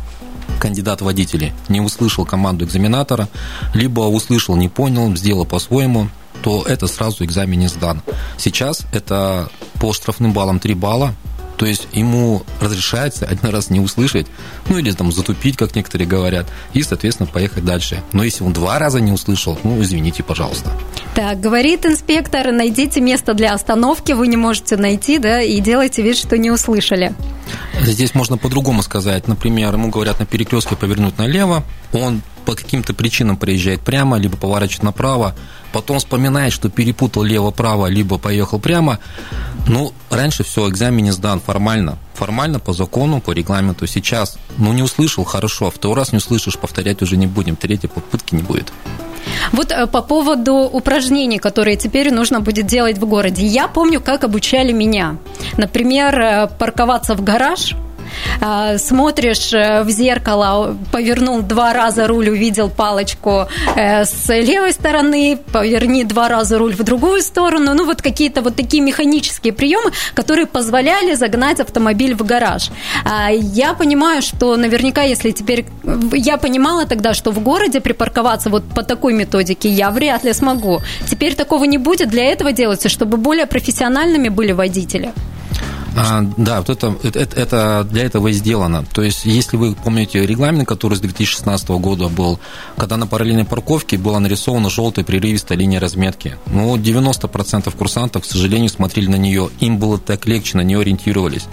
кандидат 0.59 1.01
водителей 1.01 1.53
не 1.69 1.81
услышал 1.81 2.25
команду 2.25 2.65
экзаменатора, 2.65 3.29
либо 3.73 4.01
услышал, 4.01 4.55
не 4.55 4.69
понял, 4.69 5.15
сделал 5.15 5.45
по-своему, 5.45 6.09
то 6.43 6.63
это 6.63 6.87
сразу 6.87 7.23
экзамен 7.23 7.59
не 7.59 7.67
сдан. 7.67 8.01
Сейчас 8.37 8.83
это 8.93 9.49
по 9.79 9.93
штрафным 9.93 10.33
баллам 10.33 10.59
3 10.59 10.73
балла, 10.73 11.13
то 11.61 11.67
есть 11.67 11.87
ему 11.91 12.41
разрешается 12.59 13.27
один 13.27 13.51
раз 13.51 13.69
не 13.69 13.79
услышать, 13.79 14.25
ну 14.67 14.79
или 14.79 14.91
там 14.93 15.11
затупить, 15.11 15.57
как 15.57 15.75
некоторые 15.75 16.07
говорят, 16.07 16.47
и, 16.73 16.81
соответственно, 16.81 17.29
поехать 17.31 17.63
дальше. 17.63 18.01
Но 18.13 18.23
если 18.23 18.43
он 18.43 18.51
два 18.51 18.79
раза 18.79 18.99
не 18.99 19.11
услышал, 19.11 19.59
ну, 19.63 19.79
извините, 19.79 20.23
пожалуйста. 20.23 20.71
Так, 21.13 21.39
говорит 21.39 21.85
инспектор, 21.85 22.51
найдите 22.51 22.99
место 22.99 23.35
для 23.35 23.53
остановки, 23.53 24.13
вы 24.13 24.25
не 24.25 24.37
можете 24.37 24.75
найти, 24.75 25.19
да, 25.19 25.39
и 25.39 25.59
делайте 25.59 26.01
вид, 26.01 26.17
что 26.17 26.35
не 26.35 26.49
услышали. 26.49 27.13
Здесь 27.79 28.15
можно 28.15 28.39
по-другому 28.39 28.81
сказать. 28.81 29.27
Например, 29.27 29.71
ему 29.71 29.89
говорят 29.89 30.19
на 30.19 30.25
перекрестке 30.25 30.75
повернуть 30.75 31.19
налево, 31.19 31.63
он 31.93 32.23
по 32.45 32.55
каким-то 32.55 32.93
причинам 32.93 33.37
приезжает 33.37 33.81
прямо, 33.81 34.17
либо 34.17 34.37
поворачивает 34.37 34.83
направо, 34.83 35.35
потом 35.71 35.99
вспоминает, 35.99 36.53
что 36.53 36.69
перепутал 36.69 37.23
лево-право, 37.23 37.87
либо 37.87 38.17
поехал 38.17 38.59
прямо. 38.59 38.99
Ну, 39.67 39.93
раньше 40.09 40.43
все, 40.43 40.67
экзамен 40.69 41.03
не 41.03 41.11
сдан 41.11 41.39
формально. 41.39 41.97
Формально, 42.13 42.59
по 42.59 42.73
закону, 42.73 43.21
по 43.21 43.31
регламенту. 43.31 43.87
Сейчас, 43.87 44.37
ну, 44.57 44.73
не 44.73 44.83
услышал, 44.83 45.23
хорошо, 45.23 45.67
а 45.67 45.71
второй 45.71 45.97
раз 45.97 46.11
не 46.11 46.17
услышишь, 46.17 46.57
повторять 46.57 47.01
уже 47.01 47.17
не 47.17 47.27
будем, 47.27 47.55
третьей 47.55 47.89
попытки 47.89 48.35
не 48.35 48.43
будет. 48.43 48.71
Вот 49.51 49.71
э, 49.71 49.87
по 49.87 50.01
поводу 50.01 50.53
упражнений, 50.55 51.37
которые 51.37 51.77
теперь 51.77 52.11
нужно 52.11 52.39
будет 52.39 52.65
делать 52.65 52.97
в 52.97 53.05
городе. 53.05 53.45
Я 53.45 53.67
помню, 53.67 54.01
как 54.01 54.23
обучали 54.23 54.71
меня. 54.71 55.17
Например, 55.57 56.19
э, 56.19 56.47
парковаться 56.47 57.15
в 57.15 57.23
гараж– 57.23 57.75
смотришь 58.77 59.53
э, 59.53 59.83
в 59.83 59.89
зеркало, 59.89 60.77
повернул 60.91 61.41
два 61.41 61.73
раза 61.73 62.07
руль, 62.07 62.29
увидел 62.29 62.69
палочку 62.69 63.47
э, 63.75 64.05
с 64.05 64.29
левой 64.29 64.73
стороны, 64.73 65.37
поверни 65.51 66.03
два 66.03 66.29
раза 66.29 66.57
руль 66.57 66.73
в 66.73 66.83
другую 66.83 67.21
сторону. 67.21 67.73
Ну, 67.73 67.85
вот 67.85 68.01
какие-то 68.01 68.41
вот 68.41 68.55
такие 68.55 68.83
механические 68.83 69.53
приемы, 69.53 69.91
которые 70.13 70.45
позволяли 70.45 71.15
загнать 71.15 71.59
автомобиль 71.59 72.15
в 72.15 72.25
гараж. 72.25 72.69
А, 73.05 73.29
я 73.31 73.73
понимаю, 73.73 74.21
что 74.21 74.55
наверняка, 74.57 75.03
если 75.03 75.31
теперь... 75.31 75.65
Я 76.13 76.37
понимала 76.37 76.85
тогда, 76.85 77.13
что 77.13 77.31
в 77.31 77.39
городе 77.39 77.79
припарковаться 77.79 78.49
вот 78.49 78.63
по 78.63 78.83
такой 78.83 79.13
методике 79.13 79.69
я 79.69 79.91
вряд 79.91 80.23
ли 80.23 80.33
смогу. 80.33 80.81
Теперь 81.09 81.35
такого 81.35 81.65
не 81.65 81.77
будет. 81.77 82.09
Для 82.09 82.23
этого 82.23 82.51
делается, 82.51 82.89
чтобы 82.89 83.17
более 83.17 83.45
профессиональными 83.45 84.29
были 84.29 84.51
водители. 84.51 85.11
А, 85.95 86.21
да, 86.37 86.59
вот 86.59 86.69
это, 86.69 86.95
это, 87.03 87.19
это 87.19 87.87
для 87.89 88.03
этого 88.03 88.29
и 88.29 88.33
сделано. 88.33 88.85
То 88.93 89.01
есть, 89.03 89.25
если 89.25 89.57
вы 89.57 89.75
помните 89.75 90.25
регламент, 90.25 90.67
который 90.67 90.95
с 90.95 91.01
2016 91.01 91.67
года 91.69 92.07
был, 92.07 92.39
когда 92.77 92.97
на 92.97 93.07
параллельной 93.07 93.45
парковке 93.45 93.97
была 93.97 94.19
нарисована 94.19 94.69
желтая 94.69 95.03
прерывистая 95.03 95.57
линия 95.57 95.79
разметки. 95.79 96.37
Ну, 96.47 96.77
90% 96.77 97.75
курсантов, 97.75 98.23
к 98.23 98.25
сожалению, 98.25 98.69
смотрели 98.69 99.07
на 99.07 99.15
нее. 99.15 99.49
Им 99.59 99.79
было 99.79 99.97
так 99.97 100.25
легче, 100.25 100.57
на 100.57 100.61
нее 100.61 100.79
ориентировались. 100.79 101.45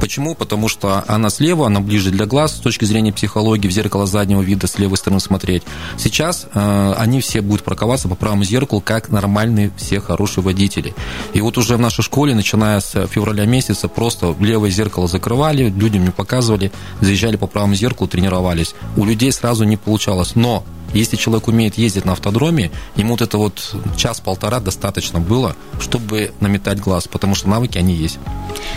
Почему? 0.00 0.34
Потому 0.34 0.68
что 0.68 1.04
она 1.08 1.30
слева, 1.30 1.66
она 1.66 1.80
ближе 1.80 2.10
для 2.10 2.26
глаз, 2.26 2.56
с 2.56 2.60
точки 2.60 2.84
зрения 2.84 3.12
психологии, 3.12 3.68
в 3.68 3.72
зеркало 3.72 4.06
заднего 4.06 4.42
вида 4.42 4.66
с 4.66 4.78
левой 4.78 4.96
стороны 4.96 5.20
смотреть. 5.20 5.64
Сейчас 5.98 6.46
э, 6.54 6.94
они 6.96 7.20
все 7.20 7.40
будут 7.40 7.64
парковаться 7.64 8.08
по 8.08 8.14
правому 8.14 8.44
зеркалу, 8.44 8.80
как 8.80 9.08
нормальные 9.08 9.72
все 9.76 10.00
хорошие 10.00 10.44
водители. 10.44 10.94
И 11.32 11.40
вот 11.40 11.58
уже 11.58 11.76
в 11.76 11.80
нашей 11.80 12.02
школе, 12.02 12.34
начиная 12.34 12.80
с 12.80 13.06
февраля 13.06 13.44
месяца, 13.44 13.71
месяца 13.72 13.88
просто 13.88 14.34
левое 14.38 14.70
зеркало 14.70 15.08
закрывали, 15.08 15.70
людям 15.70 16.04
не 16.04 16.10
показывали, 16.10 16.70
заезжали 17.00 17.36
по 17.36 17.46
правому 17.46 17.74
зеркалу, 17.74 18.08
тренировались. 18.08 18.74
У 18.96 19.04
людей 19.04 19.32
сразу 19.32 19.64
не 19.64 19.76
получалось. 19.76 20.34
Но 20.34 20.62
если 20.92 21.16
человек 21.16 21.48
умеет 21.48 21.78
ездить 21.78 22.04
на 22.04 22.12
автодроме, 22.12 22.70
ему 22.96 23.12
вот 23.12 23.22
это 23.22 23.38
вот 23.38 23.74
час-полтора 23.96 24.60
достаточно 24.60 25.20
было, 25.20 25.56
чтобы 25.80 26.32
наметать 26.40 26.80
глаз, 26.80 27.08
потому 27.08 27.34
что 27.34 27.48
навыки, 27.48 27.78
они 27.78 27.94
есть. 27.94 28.18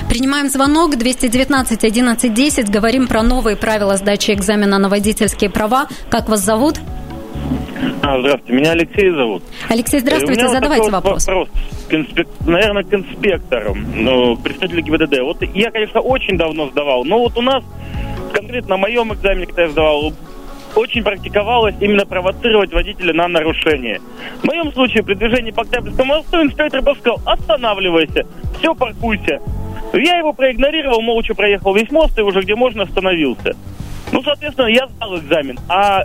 Принимаем 0.09 0.49
звонок 0.49 0.97
219 0.97 1.83
11 1.83 2.33
10. 2.33 2.69
Говорим 2.69 3.07
про 3.07 3.21
новые 3.21 3.57
правила 3.57 3.97
сдачи 3.97 4.31
экзамена 4.31 4.79
на 4.79 4.87
водительские 4.87 5.49
права. 5.49 5.87
Как 6.09 6.29
вас 6.29 6.43
зовут? 6.43 6.79
А, 8.01 8.19
здравствуйте, 8.19 8.53
меня 8.53 8.71
Алексей 8.71 9.09
зовут. 9.11 9.43
Алексей, 9.69 9.99
здравствуйте, 9.99 10.47
задавайте 10.47 10.89
вопрос. 10.91 11.27
вопрос. 11.27 11.49
Конспек... 11.89 12.27
Наверное, 12.45 12.83
к 12.83 12.93
инспектору, 12.93 13.75
ну, 13.75 14.37
представителю 14.37 14.83
ГИБДД. 14.83 15.19
Вот 15.21 15.41
я, 15.53 15.71
конечно, 15.71 15.99
очень 15.99 16.37
давно 16.37 16.69
сдавал, 16.69 17.03
но 17.03 17.19
вот 17.19 17.37
у 17.37 17.41
нас, 17.41 17.63
конкретно 18.33 18.71
на 18.71 18.77
моем 18.77 19.13
экзамене, 19.13 19.47
когда 19.47 19.63
я 19.63 19.69
сдавал, 19.69 20.13
очень 20.75 21.03
практиковалось 21.03 21.75
именно 21.79 22.05
провоцировать 22.05 22.73
водителя 22.73 23.13
на 23.13 23.27
нарушение. 23.27 24.01
В 24.41 24.45
моем 24.45 24.71
случае 24.73 25.03
при 25.03 25.15
движении 25.15 25.51
по 25.51 25.63
Октябрьскому 25.63 26.15
мосту 26.15 26.41
инспектор 26.41 26.81
бы 26.81 26.95
сказал, 26.95 27.21
останавливайся, 27.25 28.25
все, 28.59 28.75
паркуйся. 28.75 29.39
Я 29.93 30.17
его 30.17 30.33
проигнорировал, 30.33 31.01
молча 31.01 31.33
проехал 31.33 31.73
весь 31.73 31.89
мост 31.91 32.17
и 32.17 32.21
уже 32.21 32.41
где 32.41 32.55
можно 32.55 32.83
остановился. 32.83 33.55
Ну, 34.11 34.21
соответственно, 34.21 34.67
я 34.67 34.87
сдал 34.87 35.17
экзамен. 35.17 35.57
А 35.69 36.03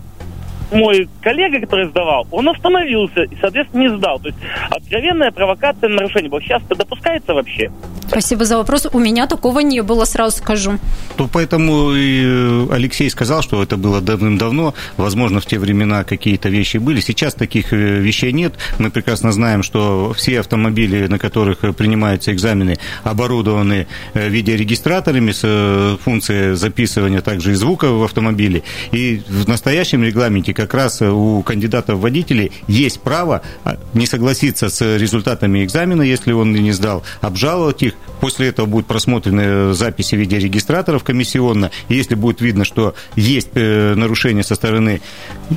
мой 0.73 1.09
коллега, 1.23 1.61
который 1.61 1.87
сдавал, 1.87 2.27
он 2.31 2.49
остановился 2.49 3.23
и, 3.23 3.37
соответственно, 3.41 3.83
не 3.83 3.89
сдал. 3.89 4.19
То 4.21 4.29
есть 4.29 4.39
откровенная 4.71 5.31
провокация 5.31 5.89
на 5.89 5.97
нарушение. 5.97 6.31
Сейчас 6.41 6.63
это 6.65 6.77
допускается 6.77 7.35
вообще? 7.35 7.71
Спасибо 8.11 8.45
за 8.45 8.57
вопрос. 8.57 8.89
У 8.93 8.99
меня 8.99 9.29
такого 9.29 9.61
не 9.61 9.83
было, 9.83 10.05
сразу 10.05 10.39
скажу. 10.39 10.81
То 11.17 11.29
поэтому 11.33 11.93
и 11.93 12.23
э, 12.25 12.67
Алексей 12.73 13.09
сказал, 13.09 13.41
что 13.41 13.63
это 13.63 13.77
было 13.77 14.01
давным-давно. 14.01 14.75
Возможно, 14.97 15.41
в 15.41 15.47
те 15.47 15.61
времена 15.61 16.03
какие-то 16.03 16.49
вещи 16.49 16.79
были. 16.79 16.99
Сейчас 16.99 17.35
таких 17.35 17.73
э, 17.73 17.77
вещей 17.77 18.33
нет. 18.33 18.55
Мы 18.79 18.91
прекрасно 18.91 19.31
знаем, 19.31 19.63
что 19.63 20.13
все 20.17 20.41
автомобили, 20.41 21.07
на 21.07 21.21
которых 21.21 21.61
принимаются 21.77 22.33
экзамены, 22.33 22.79
оборудованы 23.05 23.87
э, 24.15 24.29
видеорегистраторами 24.29 25.31
с 25.31 25.97
функцией 26.03 26.57
записывания 26.57 27.21
также 27.21 27.53
и 27.53 27.55
звука 27.55 27.93
в 27.93 28.03
автомобиле. 28.03 28.65
И 28.91 29.23
в 29.29 29.49
настоящем 29.49 30.03
регламенте 30.03 30.53
как 30.53 30.75
раз 30.75 31.01
у 31.01 31.45
кандидатов 31.47 32.01
водителей 32.01 32.51
есть 32.67 33.01
право 33.03 33.43
а, 33.63 33.77
не 33.95 34.07
согласиться 34.07 34.69
с 34.69 34.97
результатами 34.99 35.65
экзамена, 35.65 36.03
если 36.03 36.33
он 36.33 36.53
не 36.53 36.73
сдал, 36.73 37.05
обжаловать 37.21 37.85
их. 37.85 37.95
После 38.21 38.49
этого 38.49 38.67
будут 38.67 38.87
просмотрены 38.87 39.73
записи 39.73 40.15
видеорегистраторов 40.15 41.05
комиссионно. 41.05 41.71
Если 41.89 42.15
будет 42.15 42.41
видно, 42.41 42.65
что 42.65 42.95
есть 43.17 43.51
э, 43.55 43.95
нарушение 43.95 44.45
со 44.45 44.55
стороны 44.55 45.01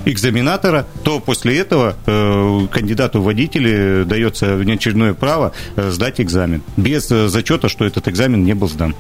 экзаменатора, 0.06 0.88
то 1.04 1.20
после 1.20 1.58
этого 1.58 1.96
э, 2.06 2.68
кандидату 2.72 3.22
водителя 3.22 4.06
дается 4.06 4.56
внеочередное 4.56 5.14
право 5.14 5.52
э, 5.76 5.90
сдать 5.92 6.22
экзамен. 6.22 6.62
Без 6.78 7.08
зачета, 7.08 7.68
что 7.68 7.86
этот 7.86 8.08
экзамен 8.08 8.44
не 8.44 8.54
был 8.54 8.70
сдан. 8.70 8.96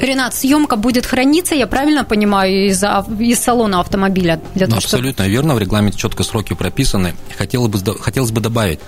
Ренат, 0.00 0.34
съемка 0.34 0.76
будет 0.76 1.04
храниться, 1.04 1.54
я 1.54 1.66
правильно 1.66 2.04
понимаю, 2.04 2.68
из, 2.68 2.82
из 3.18 3.38
салона 3.38 3.80
автомобиля? 3.80 4.40
Для 4.54 4.66
того, 4.66 4.78
Абсолютно 4.78 5.24
чтобы... 5.24 5.30
верно, 5.30 5.54
в 5.54 5.58
регламенте 5.58 5.98
четко 5.98 6.22
сроки 6.22 6.54
прописаны. 6.54 7.14
Хотелось 7.36 7.82
бы, 7.82 7.98
хотелось 7.98 8.30
бы 8.30 8.40
добавить, 8.40 8.80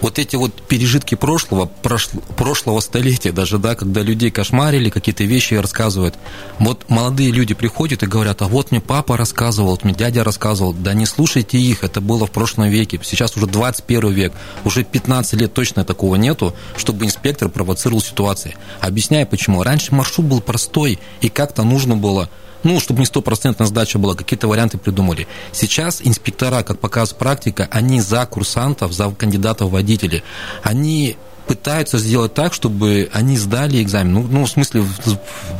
вот 0.00 0.18
эти 0.18 0.34
вот 0.34 0.60
пережитки 0.62 1.14
прошлого, 1.14 1.66
прошло, 1.66 2.20
прошлого 2.36 2.80
столетия 2.80 3.30
даже, 3.30 3.58
да, 3.58 3.76
когда 3.76 4.02
людей 4.02 4.32
кошмарили, 4.32 4.90
какие-то 4.90 5.22
вещи 5.22 5.54
рассказывают. 5.54 6.16
Вот 6.58 6.88
молодые 6.88 7.30
люди 7.30 7.54
приходят 7.54 8.02
и 8.02 8.06
говорят, 8.06 8.42
а 8.42 8.48
вот 8.48 8.72
мне 8.72 8.80
папа 8.80 9.16
рассказывал, 9.16 9.70
вот 9.70 9.84
мне 9.84 9.94
дядя 9.94 10.24
рассказывал. 10.24 10.72
Да 10.72 10.94
не 10.94 11.06
слушайте 11.06 11.58
их, 11.58 11.84
это 11.84 12.00
было 12.00 12.26
в 12.26 12.32
прошлом 12.32 12.68
веке. 12.68 12.98
Сейчас 13.04 13.36
уже 13.36 13.46
21 13.46 14.10
век, 14.10 14.32
уже 14.64 14.82
15 14.82 15.34
лет 15.34 15.54
точно 15.54 15.84
такого 15.84 16.16
нету, 16.16 16.54
чтобы 16.76 17.04
инспектор 17.04 17.48
провоцировал 17.48 18.00
ситуации. 18.00 18.56
Объясняю 18.80 19.28
почему. 19.28 19.62
Раньше 19.62 19.94
маршрут 20.00 20.26
был 20.26 20.40
простой, 20.40 20.98
и 21.20 21.28
как-то 21.28 21.62
нужно 21.62 21.94
было 21.94 22.30
ну, 22.62 22.78
чтобы 22.78 23.00
не 23.00 23.06
стопроцентная 23.06 23.66
сдача 23.66 23.98
была, 23.98 24.14
какие-то 24.14 24.46
варианты 24.46 24.76
придумали. 24.76 25.26
Сейчас 25.50 26.02
инспектора, 26.04 26.62
как 26.62 26.78
показывает 26.78 27.18
практика, 27.18 27.66
они 27.70 28.02
за 28.02 28.26
курсантов, 28.26 28.92
за 28.92 29.10
кандидатов 29.10 29.68
в 29.68 29.72
водители. 29.72 30.22
Они 30.62 31.16
пытаются 31.46 31.98
сделать 31.98 32.34
так, 32.34 32.52
чтобы 32.52 33.08
они 33.14 33.38
сдали 33.38 33.82
экзамен. 33.82 34.12
Ну, 34.12 34.26
ну, 34.30 34.44
в 34.44 34.50
смысле, 34.50 34.84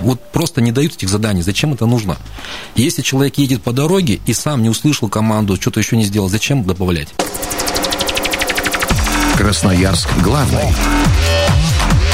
вот 0.02 0.20
просто 0.30 0.60
не 0.60 0.72
дают 0.72 0.92
этих 0.92 1.08
заданий. 1.08 1.40
Зачем 1.40 1.72
это 1.72 1.86
нужно? 1.86 2.18
Если 2.76 3.00
человек 3.00 3.38
едет 3.38 3.62
по 3.62 3.72
дороге 3.72 4.20
и 4.26 4.34
сам 4.34 4.62
не 4.62 4.68
услышал 4.68 5.08
команду, 5.08 5.56
что-то 5.56 5.80
еще 5.80 5.96
не 5.96 6.04
сделал, 6.04 6.28
зачем 6.28 6.64
добавлять? 6.64 7.08
Красноярск 9.38 10.10
главный. 10.22 10.64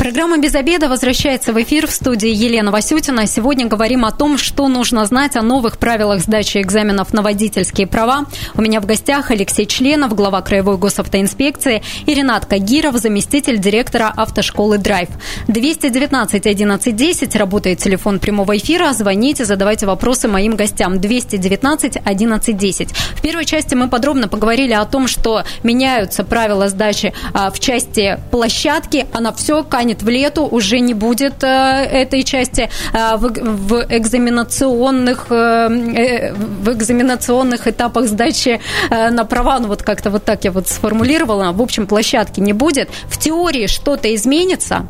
Программа 0.00 0.38
«Без 0.38 0.54
обеда» 0.54 0.88
возвращается 0.88 1.52
в 1.52 1.62
эфир 1.62 1.86
в 1.86 1.90
студии 1.90 2.30
Елена 2.30 2.70
Васютина. 2.70 3.26
Сегодня 3.26 3.66
говорим 3.66 4.06
о 4.06 4.12
том, 4.12 4.38
что 4.38 4.66
нужно 4.66 5.04
знать 5.04 5.36
о 5.36 5.42
новых 5.42 5.76
правилах 5.76 6.20
сдачи 6.22 6.56
экзаменов 6.56 7.12
на 7.12 7.20
водительские 7.20 7.86
права. 7.86 8.24
У 8.54 8.62
меня 8.62 8.80
в 8.80 8.86
гостях 8.86 9.30
Алексей 9.30 9.66
Членов, 9.66 10.14
глава 10.14 10.40
Краевой 10.40 10.78
госавтоинспекции, 10.78 11.82
и 12.06 12.14
Ренат 12.14 12.46
Кагиров, 12.46 12.96
заместитель 12.96 13.58
директора 13.58 14.10
автошколы 14.16 14.78
«Драйв». 14.78 15.10
219 15.48 16.46
11 16.46 16.96
10 16.96 17.36
работает 17.36 17.78
телефон 17.80 18.20
прямого 18.20 18.56
эфира. 18.56 18.94
Звоните, 18.94 19.44
задавайте 19.44 19.84
вопросы 19.84 20.28
моим 20.28 20.56
гостям. 20.56 20.98
219 20.98 21.98
11 22.02 22.56
10. 22.56 22.90
В 22.90 23.20
первой 23.20 23.44
части 23.44 23.74
мы 23.74 23.86
подробно 23.86 24.28
поговорили 24.28 24.72
о 24.72 24.86
том, 24.86 25.08
что 25.08 25.44
меняются 25.62 26.24
правила 26.24 26.70
сдачи 26.70 27.12
а, 27.34 27.50
в 27.50 27.60
части 27.60 28.18
площадки. 28.30 29.06
Она 29.12 29.34
все, 29.34 29.62
канет 29.62 29.89
канет 29.90 30.02
в 30.02 30.08
лету, 30.08 30.46
уже 30.46 30.80
не 30.80 30.94
будет 30.94 31.42
э, 31.42 31.46
этой 31.46 32.22
части 32.22 32.70
э, 32.92 33.16
в, 33.16 33.86
экзаменационных 33.88 35.26
э, 35.30 36.32
в 36.32 36.72
экзаменационных 36.72 37.66
этапах 37.66 38.06
сдачи 38.06 38.60
на 38.90 39.24
права, 39.24 39.58
ну 39.58 39.68
вот 39.68 39.82
как-то 39.82 40.10
вот 40.10 40.24
так 40.24 40.44
я 40.44 40.52
вот 40.52 40.68
сформулировала, 40.68 41.52
в 41.52 41.60
общем, 41.60 41.86
площадки 41.86 42.40
не 42.40 42.52
будет. 42.52 42.88
В 43.08 43.18
теории 43.18 43.66
что-то 43.66 44.14
изменится? 44.14 44.86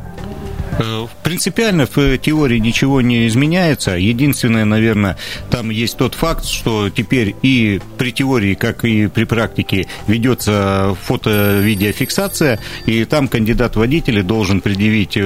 Э, 0.79 1.07
принципиально 1.23 1.85
в 1.85 2.17
теории 2.17 2.57
ничего 2.57 3.01
не 3.01 3.27
изменяется. 3.27 3.91
Единственное, 3.91 4.65
наверное, 4.65 5.17
там 5.49 5.69
есть 5.69 5.97
тот 5.97 6.15
факт, 6.15 6.45
что 6.45 6.89
теперь 6.89 7.35
и 7.41 7.79
при 7.97 8.11
теории, 8.11 8.53
как 8.53 8.85
и 8.85 9.07
при 9.07 9.25
практике, 9.25 9.87
ведется 10.07 10.95
фото-видеофиксация, 11.03 12.59
и 12.85 13.05
там 13.05 13.27
кандидат 13.27 13.75
водителя 13.75 14.23
должен 14.23 14.61
предъявить 14.61 15.17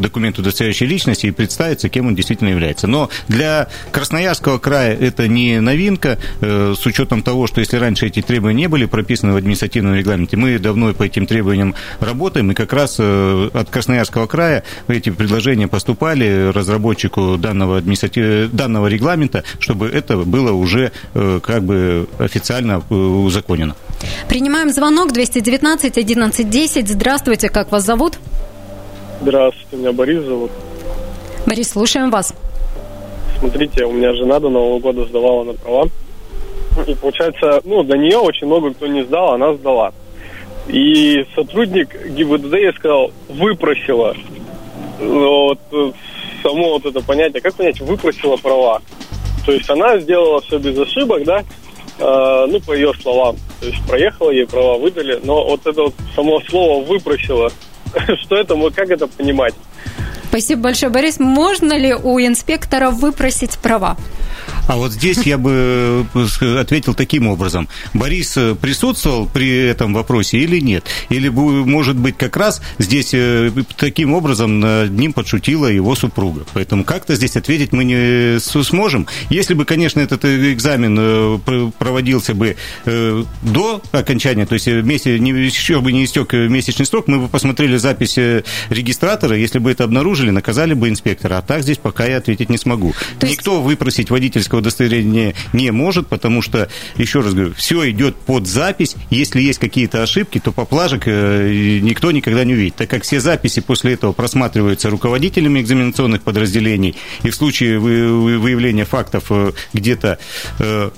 документ 0.00 0.38
удостоверяющей 0.38 0.86
личности 0.86 1.26
и 1.26 1.30
представиться, 1.30 1.88
кем 1.88 2.06
он 2.06 2.14
действительно 2.14 2.48
является. 2.48 2.86
Но 2.86 3.10
для 3.28 3.68
Красноярского 3.92 4.58
края 4.58 4.96
это 4.96 5.28
не 5.28 5.60
новинка, 5.60 6.18
э, 6.40 6.74
с 6.78 6.86
учетом 6.86 7.22
того, 7.22 7.46
что 7.46 7.60
если 7.60 7.76
раньше 7.76 8.06
эти 8.06 8.22
требования 8.22 8.62
не 8.62 8.68
были 8.68 8.86
прописаны 8.86 9.32
в 9.32 9.36
административном 9.36 9.94
регламенте, 9.94 10.36
мы 10.36 10.58
давно 10.58 10.92
по 10.94 11.04
этим 11.04 11.26
требованиям 11.26 11.74
работаем, 12.00 12.50
и 12.50 12.54
как 12.54 12.72
раз 12.72 12.96
э, 12.98 13.50
от 13.52 13.70
Красноярского 13.70 14.26
края 14.26 14.64
эти 14.88 15.10
предложения 15.10 15.68
поступали 15.68 16.50
разработчику 16.52 17.36
данного, 17.36 17.78
административ... 17.78 18.50
данного 18.52 18.86
регламента, 18.86 19.44
чтобы 19.58 19.88
это 19.88 20.18
было 20.18 20.52
уже 20.52 20.92
э, 21.14 21.40
как 21.42 21.62
бы 21.62 22.06
официально 22.18 22.82
э, 22.90 22.94
узаконено. 22.94 23.74
Принимаем 24.28 24.70
звонок 24.70 25.12
219 25.12 25.98
11 25.98 26.50
10. 26.50 26.88
Здравствуйте, 26.88 27.48
как 27.48 27.72
вас 27.72 27.84
зовут? 27.84 28.18
Здравствуйте, 29.20 29.76
меня 29.76 29.92
Борис 29.92 30.24
зовут. 30.24 30.50
Борис, 31.46 31.70
слушаем 31.70 32.10
вас. 32.10 32.34
Смотрите, 33.38 33.84
у 33.84 33.92
меня 33.92 34.12
жена 34.14 34.40
до 34.40 34.48
Нового 34.48 34.80
года 34.80 35.04
сдавала 35.04 35.44
на 35.44 35.52
права. 35.54 35.88
И 36.86 36.94
получается, 36.94 37.60
ну, 37.64 37.82
до 37.82 37.96
нее 37.96 38.18
очень 38.18 38.46
много 38.46 38.72
кто 38.72 38.86
не 38.86 39.04
сдал, 39.04 39.34
она 39.34 39.54
сдала. 39.54 39.92
И 40.68 41.24
сотрудник 41.34 41.88
ГИБДД 42.10 42.54
я 42.54 42.72
сказал, 42.72 43.10
выпросила 43.28 44.14
но 44.98 45.48
вот 45.48 45.60
э, 45.72 45.92
само 46.42 46.72
вот 46.74 46.86
это 46.86 47.00
понятие, 47.02 47.40
как 47.40 47.54
понять, 47.54 47.80
выпросила 47.80 48.36
права. 48.36 48.82
То 49.44 49.52
есть 49.52 49.68
она 49.70 49.98
сделала 49.98 50.40
все 50.42 50.58
без 50.58 50.78
ошибок, 50.78 51.24
да, 51.24 51.40
э, 51.98 52.46
ну, 52.48 52.60
по 52.60 52.72
ее 52.72 52.92
словам. 53.00 53.36
То 53.60 53.66
есть 53.66 53.86
проехала, 53.86 54.30
ей 54.30 54.46
права 54.46 54.78
выдали, 54.78 55.20
но 55.24 55.44
вот 55.44 55.66
это 55.66 55.82
вот 55.82 55.94
само 56.14 56.40
слово 56.48 56.84
выпросила, 56.84 57.50
что 58.22 58.36
это, 58.36 58.54
как 58.70 58.90
это 58.90 59.06
понимать? 59.06 59.54
Спасибо 60.28 60.62
большое, 60.62 60.92
Борис. 60.92 61.18
Можно 61.18 61.78
ли 61.78 61.94
у 61.94 62.20
инспектора 62.20 62.90
выпросить 62.90 63.58
права? 63.58 63.96
А 64.68 64.76
вот 64.76 64.92
здесь 64.92 65.18
я 65.24 65.38
бы 65.38 66.06
э, 66.14 66.58
ответил 66.60 66.92
таким 66.92 67.26
образом. 67.26 67.68
Борис 67.94 68.36
э, 68.36 68.54
присутствовал 68.54 69.26
при 69.26 69.66
этом 69.66 69.94
вопросе 69.94 70.38
или 70.38 70.60
нет? 70.60 70.84
Или, 71.08 71.28
может 71.28 71.96
быть, 71.96 72.18
как 72.18 72.36
раз 72.36 72.60
здесь 72.78 73.14
э, 73.14 73.50
таким 73.78 74.12
образом 74.12 74.60
над 74.60 74.90
ним 74.90 75.14
подшутила 75.14 75.66
его 75.66 75.94
супруга. 75.94 76.44
Поэтому 76.52 76.84
как-то 76.84 77.14
здесь 77.16 77.36
ответить 77.36 77.72
мы 77.72 77.84
не 77.84 78.38
сможем. 78.38 79.06
Если 79.30 79.54
бы, 79.54 79.64
конечно, 79.64 80.00
этот 80.00 80.26
экзамен 80.26 81.40
проводился 81.78 82.34
бы 82.34 82.56
до 82.84 83.82
окончания, 83.92 84.44
то 84.44 84.52
есть 84.52 84.66
месяц, 84.66 85.06
еще 85.06 85.80
бы 85.80 85.92
не 85.92 86.04
истек 86.04 86.34
месячный 86.34 86.84
срок, 86.84 87.08
мы 87.08 87.20
бы 87.20 87.28
посмотрели 87.28 87.78
запись 87.78 88.18
регистратора, 88.68 89.36
если 89.36 89.58
бы 89.58 89.70
это 89.70 89.84
обнаружили, 89.84 90.30
наказали 90.30 90.74
бы 90.74 90.90
инспектора. 90.90 91.38
А 91.38 91.42
так 91.42 91.62
здесь 91.62 91.78
пока 91.78 92.04
я 92.04 92.18
ответить 92.18 92.50
не 92.50 92.58
смогу. 92.58 92.94
То 93.18 93.26
есть... 93.26 93.38
Никто 93.38 93.62
выпросить 93.62 94.10
водительского 94.10 94.57
водительского 94.58 94.68
удостоверения 94.68 95.34
не 95.52 95.70
может, 95.70 96.06
потому 96.08 96.42
что, 96.42 96.68
еще 96.96 97.20
раз 97.20 97.34
говорю, 97.34 97.54
все 97.54 97.90
идет 97.90 98.16
под 98.16 98.46
запись. 98.46 98.96
Если 99.10 99.40
есть 99.40 99.58
какие-то 99.58 100.02
ошибки, 100.02 100.38
то 100.38 100.52
поплажек 100.52 101.02
э, 101.06 101.80
никто 101.82 102.10
никогда 102.10 102.44
не 102.44 102.54
увидит, 102.54 102.76
так 102.76 102.90
как 102.90 103.02
все 103.02 103.20
записи 103.20 103.60
после 103.60 103.94
этого 103.94 104.12
просматриваются 104.12 104.90
руководителями 104.90 105.60
экзаменационных 105.60 106.22
подразделений, 106.22 106.96
и 107.22 107.30
в 107.30 107.34
случае 107.34 107.78
выявления 107.78 108.84
фактов 108.84 109.24
э, 109.30 109.52
где-то 109.72 110.18
э, 110.58 110.90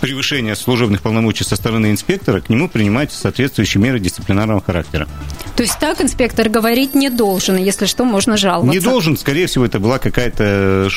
превышения 0.00 0.54
служебных 0.54 1.02
полномочий 1.02 1.44
со 1.44 1.56
стороны 1.56 1.90
инспектора, 1.90 2.40
к 2.40 2.48
нему 2.48 2.68
принимаются 2.68 3.18
соответствующие 3.18 3.82
меры 3.82 3.98
дисциплинарного 3.98 4.62
характера. 4.64 5.08
То 5.56 5.62
есть 5.62 5.78
так 5.80 6.00
инспектор 6.00 6.48
говорить 6.48 6.94
не 6.94 7.10
должен, 7.10 7.56
если 7.56 7.86
что, 7.86 8.04
можно 8.04 8.36
жаловаться? 8.36 8.78
Не 8.78 8.80
должен, 8.80 9.16
скорее 9.16 9.46
всего, 9.46 9.64
это 9.64 9.80
была 9.80 9.98
какая-то 9.98 10.88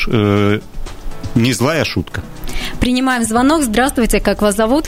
не 1.36 1.54
злая 1.54 1.84
шутка. 1.84 2.22
Принимаем 2.80 3.24
звонок. 3.24 3.64
Здравствуйте, 3.64 4.20
как 4.20 4.42
вас 4.42 4.56
зовут? 4.56 4.86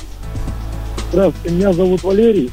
Здравствуйте, 1.11 1.55
меня 1.55 1.73
зовут 1.73 2.03
Валерий. 2.03 2.51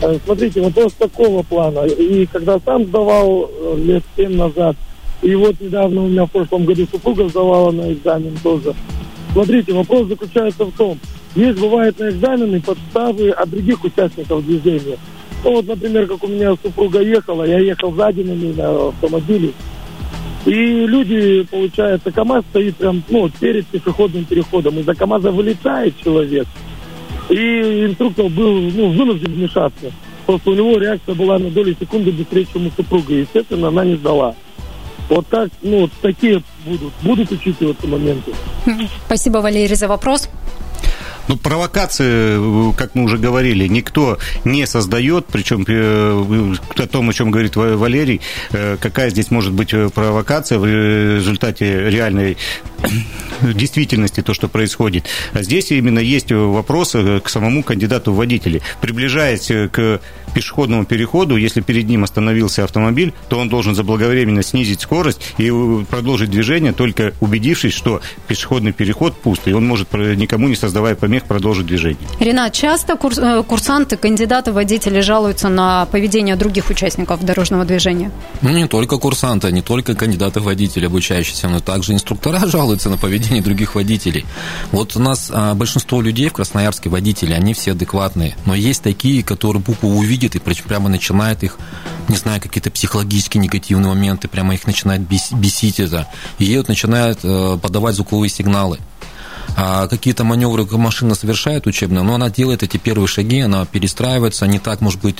Э, 0.00 0.18
смотрите, 0.24 0.60
вопрос 0.60 0.92
такого 0.94 1.42
плана. 1.42 1.86
И 1.86 2.26
когда 2.26 2.58
сам 2.60 2.84
сдавал 2.86 3.50
э, 3.50 3.76
лет 3.78 4.02
семь 4.16 4.36
назад, 4.36 4.76
и 5.22 5.34
вот 5.34 5.58
недавно 5.60 6.02
у 6.02 6.08
меня 6.08 6.26
в 6.26 6.30
прошлом 6.30 6.64
году 6.64 6.86
супруга 6.90 7.28
сдавала 7.28 7.70
на 7.70 7.92
экзамен 7.92 8.36
тоже. 8.42 8.74
Смотрите, 9.32 9.72
вопрос 9.72 10.08
заключается 10.08 10.64
в 10.64 10.72
том, 10.72 10.98
есть 11.34 11.58
бывает 11.58 11.98
на 11.98 12.10
экзамены 12.10 12.60
подставы 12.60 13.30
от 13.30 13.48
других 13.50 13.82
участников 13.82 14.44
движения. 14.44 14.98
Ну 15.42 15.52
вот, 15.52 15.66
например, 15.66 16.06
как 16.06 16.22
у 16.22 16.28
меня 16.28 16.54
супруга 16.62 17.00
ехала, 17.00 17.44
я 17.44 17.58
ехал 17.58 17.92
сзади 17.92 18.20
на 18.20 18.32
ней 18.32 18.54
на 18.54 18.88
автомобиле, 18.88 19.52
и 20.46 20.86
люди, 20.86 21.46
получается, 21.50 22.12
КАМАЗ 22.12 22.44
стоит 22.50 22.76
прям, 22.76 23.02
ну, 23.08 23.28
перед 23.28 23.66
пешеходным 23.66 24.24
переходом. 24.24 24.78
Из-за 24.78 24.94
КАМАЗа 24.94 25.30
вылетает 25.30 25.94
человек. 26.02 26.46
И 27.30 27.86
инструктор 27.86 28.28
был, 28.28 28.60
ну, 28.60 28.90
вынужден 28.90 29.32
вмешаться. 29.32 29.92
Просто 30.26 30.50
у 30.50 30.54
него 30.54 30.76
реакция 30.78 31.14
была 31.14 31.38
на 31.38 31.50
долю 31.50 31.74
секунды 31.78 32.12
быстрее, 32.12 32.46
чем 32.52 32.66
у 32.66 32.70
супруга. 32.70 33.14
Естественно, 33.14 33.68
она 33.68 33.84
не 33.84 33.96
сдала. 33.96 34.34
Вот 35.08 35.26
так, 35.28 35.50
ну, 35.62 35.80
вот 35.80 35.90
такие 36.02 36.42
будут, 36.66 36.92
будут 37.02 37.30
учитываться 37.30 37.86
моменты. 37.86 38.32
Спасибо, 39.06 39.38
Валерий, 39.38 39.76
за 39.76 39.88
вопрос. 39.88 40.28
Ну, 41.26 41.36
провокации, 41.36 42.72
как 42.74 42.94
мы 42.94 43.04
уже 43.04 43.16
говорили, 43.16 43.66
никто 43.66 44.18
не 44.44 44.66
создает, 44.66 45.26
причем 45.26 45.64
э, 45.66 46.54
о 46.76 46.86
том, 46.86 47.08
о 47.08 47.12
чем 47.14 47.30
говорит 47.30 47.56
Валерий, 47.56 48.20
э, 48.52 48.76
какая 48.78 49.08
здесь 49.08 49.30
может 49.30 49.52
быть 49.52 49.72
э, 49.72 49.88
провокация 49.88 50.58
в 50.58 50.66
результате 50.66 51.88
реальной 51.88 52.36
действительности, 53.42 54.20
то, 54.20 54.34
что 54.34 54.48
происходит. 54.48 55.06
А 55.32 55.42
здесь 55.42 55.70
именно 55.70 55.98
есть 55.98 56.30
вопрос 56.30 56.92
к 56.92 57.28
самому 57.28 57.62
кандидату 57.62 58.12
в 58.12 58.16
водители. 58.16 58.60
Приближаясь 58.82 59.50
к 59.72 60.00
пешеходному 60.34 60.84
переходу, 60.84 61.36
если 61.36 61.60
перед 61.60 61.88
ним 61.88 62.04
остановился 62.04 62.64
автомобиль, 62.64 63.14
то 63.28 63.38
он 63.38 63.48
должен 63.48 63.74
заблаговременно 63.74 64.42
снизить 64.42 64.80
скорость 64.80 65.34
и 65.38 65.50
продолжить 65.88 66.30
движение, 66.30 66.72
только 66.72 67.14
убедившись, 67.20 67.72
что 67.72 68.02
пешеходный 68.26 68.72
переход 68.72 69.16
пуст, 69.16 69.46
и 69.46 69.52
он 69.52 69.66
может, 69.66 69.92
никому 69.92 70.48
не 70.48 70.56
создавая 70.56 70.96
помех, 70.96 71.13
продолжить 71.22 71.66
движение. 71.66 72.08
Ренат, 72.18 72.52
часто 72.52 72.96
курс, 72.96 73.18
э, 73.18 73.42
курсанты, 73.46 73.96
кандидаты, 73.96 74.52
водители 74.52 75.00
жалуются 75.00 75.48
на 75.48 75.86
поведение 75.86 76.36
других 76.36 76.70
участников 76.70 77.24
дорожного 77.24 77.64
движения? 77.64 78.10
Ну, 78.42 78.50
не 78.50 78.66
только 78.66 78.98
курсанты, 78.98 79.52
не 79.52 79.62
только 79.62 79.94
кандидаты 79.94 80.40
водители, 80.40 80.86
обучающиеся, 80.86 81.48
но 81.48 81.60
также 81.60 81.92
инструктора 81.92 82.40
жалуются 82.46 82.90
на 82.90 82.96
поведение 82.96 83.42
других 83.42 83.74
водителей. 83.74 84.24
Вот 84.72 84.96
у 84.96 85.00
нас 85.00 85.30
а, 85.32 85.54
большинство 85.54 86.00
людей 86.00 86.28
в 86.28 86.32
Красноярске, 86.32 86.90
водители, 86.90 87.32
они 87.32 87.54
все 87.54 87.72
адекватные, 87.72 88.36
но 88.46 88.54
есть 88.54 88.82
такие, 88.82 89.22
которые 89.22 89.62
букву 89.62 89.90
увидят 89.90 90.34
и 90.34 90.40
прямо 90.40 90.88
начинает 90.88 91.42
их, 91.42 91.58
не 92.08 92.16
знаю, 92.16 92.40
какие-то 92.40 92.70
психологические 92.70 93.42
негативные 93.42 93.88
моменты, 93.88 94.28
прямо 94.28 94.54
их 94.54 94.66
начинает 94.66 95.02
бесить 95.02 95.80
это. 95.80 96.08
И 96.38 96.44
едут, 96.44 96.68
начинают 96.68 97.20
э, 97.22 97.58
подавать 97.60 97.94
звуковые 97.94 98.30
сигналы. 98.30 98.78
А 99.56 99.86
какие-то 99.86 100.24
маневры 100.24 100.64
машина 100.76 101.14
совершает 101.14 101.66
учебные, 101.66 102.02
но 102.02 102.14
она 102.14 102.28
делает 102.28 102.62
эти 102.62 102.76
первые 102.76 103.06
шаги, 103.06 103.40
она 103.40 103.64
перестраивается, 103.66 104.46
не 104.46 104.58
так, 104.58 104.80
может 104.80 105.00
быть, 105.00 105.16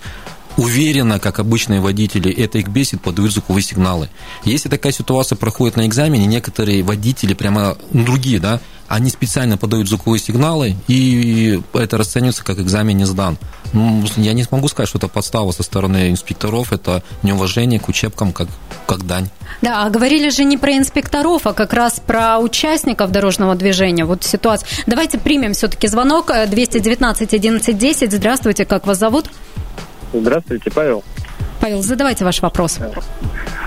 уверенно, 0.57 1.19
как 1.19 1.39
обычные 1.39 1.81
водители, 1.81 2.33
это 2.33 2.59
их 2.59 2.69
бесит, 2.69 3.01
подают 3.01 3.33
звуковые 3.33 3.63
сигналы. 3.63 4.09
Если 4.45 4.69
такая 4.69 4.93
ситуация 4.93 5.37
проходит 5.37 5.77
на 5.77 5.87
экзамене, 5.87 6.27
некоторые 6.27 6.83
водители, 6.83 7.35
прямо 7.35 7.77
ну, 7.93 8.05
другие, 8.05 8.39
да, 8.39 8.61
они 8.87 9.11
специально 9.11 9.57
подают 9.57 9.89
звуковые 9.89 10.21
сигналы, 10.21 10.77
и 10.89 11.61
это 11.73 11.97
расценивается 11.97 12.45
как 12.45 12.59
экзамен 12.59 12.97
не 12.97 13.07
сдан. 13.07 13.39
Ну, 13.73 14.05
я 14.17 14.35
не 14.35 14.45
смогу 14.45 14.69
сказать, 14.69 14.89
что 14.89 14.99
это 14.99 15.09
подстава 15.09 15.51
со 15.53 15.63
стороны 15.63 16.11
инспекторов, 16.11 16.73
это 16.73 17.03
неуважение 17.23 17.81
к 17.81 17.89
учебкам 17.89 18.33
как, 18.33 18.49
как 18.87 19.07
дань. 19.07 19.31
Да, 19.63 19.85
а 19.85 19.91
говорили 19.91 20.29
же 20.29 20.45
не 20.45 20.59
про 20.59 20.77
инспекторов, 20.77 21.47
а 21.47 21.55
как 21.55 21.73
раз 21.73 22.01
про 22.07 22.39
участников 22.39 23.11
дорожного 23.11 23.55
движения. 23.55 24.05
Вот 24.05 24.23
ситуация. 24.23 24.69
Давайте 24.87 25.19
примем 25.19 25.55
все-таки 25.55 25.89
звонок 25.89 26.31
219 26.49 27.35
11 27.35 27.79
10. 27.79 28.13
Здравствуйте, 28.13 28.65
как 28.65 28.87
вас 28.87 28.99
зовут? 28.99 29.31
Здравствуйте, 30.21 30.71
Павел. 30.71 31.05
Павел, 31.61 31.83
задавайте 31.83 32.25
ваш 32.25 32.41
вопрос. 32.43 32.79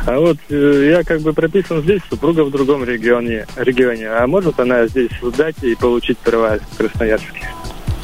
А 0.05 0.19
вот 0.19 0.37
э, 0.49 0.89
я 0.91 1.03
как 1.03 1.21
бы 1.21 1.33
прописан 1.33 1.81
здесь, 1.81 2.01
супруга 2.09 2.43
в 2.43 2.51
другом 2.51 2.83
регионе, 2.85 3.45
регионе. 3.57 4.07
А 4.09 4.25
может 4.27 4.59
она 4.59 4.87
здесь 4.87 5.11
сдать 5.21 5.61
и 5.63 5.75
получить 5.75 6.17
права 6.19 6.59
в 6.71 6.77
Красноярске? 6.77 7.49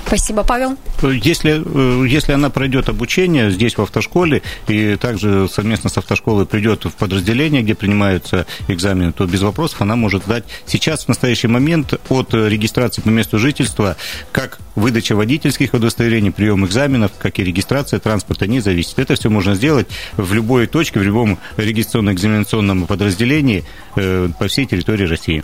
Спасибо, 0.08 0.44
Павел. 0.44 0.78
Если, 1.12 1.62
э, 1.66 2.08
если 2.08 2.32
она 2.32 2.50
пройдет 2.50 2.90
обучение 2.90 3.52
здесь 3.52 3.78
в 3.78 3.82
автошколе 3.82 4.42
и 4.68 4.96
также 4.96 5.48
совместно 5.50 5.90
с 5.90 5.98
автошколой 5.98 6.46
придет 6.46 6.86
в 6.86 6.94
подразделение, 6.94 7.62
где 7.62 7.76
принимаются 7.76 8.46
экзамены, 8.68 9.12
то 9.12 9.26
без 9.26 9.42
вопросов 9.42 9.82
она 9.82 9.96
может 9.96 10.24
сдать. 10.24 10.46
Сейчас, 10.66 11.06
в 11.06 11.08
настоящий 11.10 11.48
момент, 11.48 11.94
от 12.10 12.34
регистрации 12.34 13.02
по 13.02 13.10
месту 13.10 13.38
жительства, 13.38 13.98
как 14.32 14.60
выдача 14.76 15.16
водительских 15.16 15.74
удостоверений, 15.74 16.32
прием 16.32 16.66
экзаменов, 16.66 17.12
как 17.20 17.40
и 17.40 17.44
регистрация 17.44 18.00
транспорта 18.00 18.48
не 18.48 18.60
зависит. 18.60 18.98
Это 18.98 19.16
все 19.16 19.30
можно 19.30 19.56
сделать 19.56 19.88
в 20.18 20.34
любой 20.34 20.68
точке, 20.68 21.00
в 21.00 21.04
любом 21.04 21.38
регистрационно-экзаменационном 21.58 22.88
подразделении 22.88 23.66
э, 23.96 24.30
по 24.40 24.48
всей 24.48 24.66
территории 24.66 25.06
России. 25.06 25.44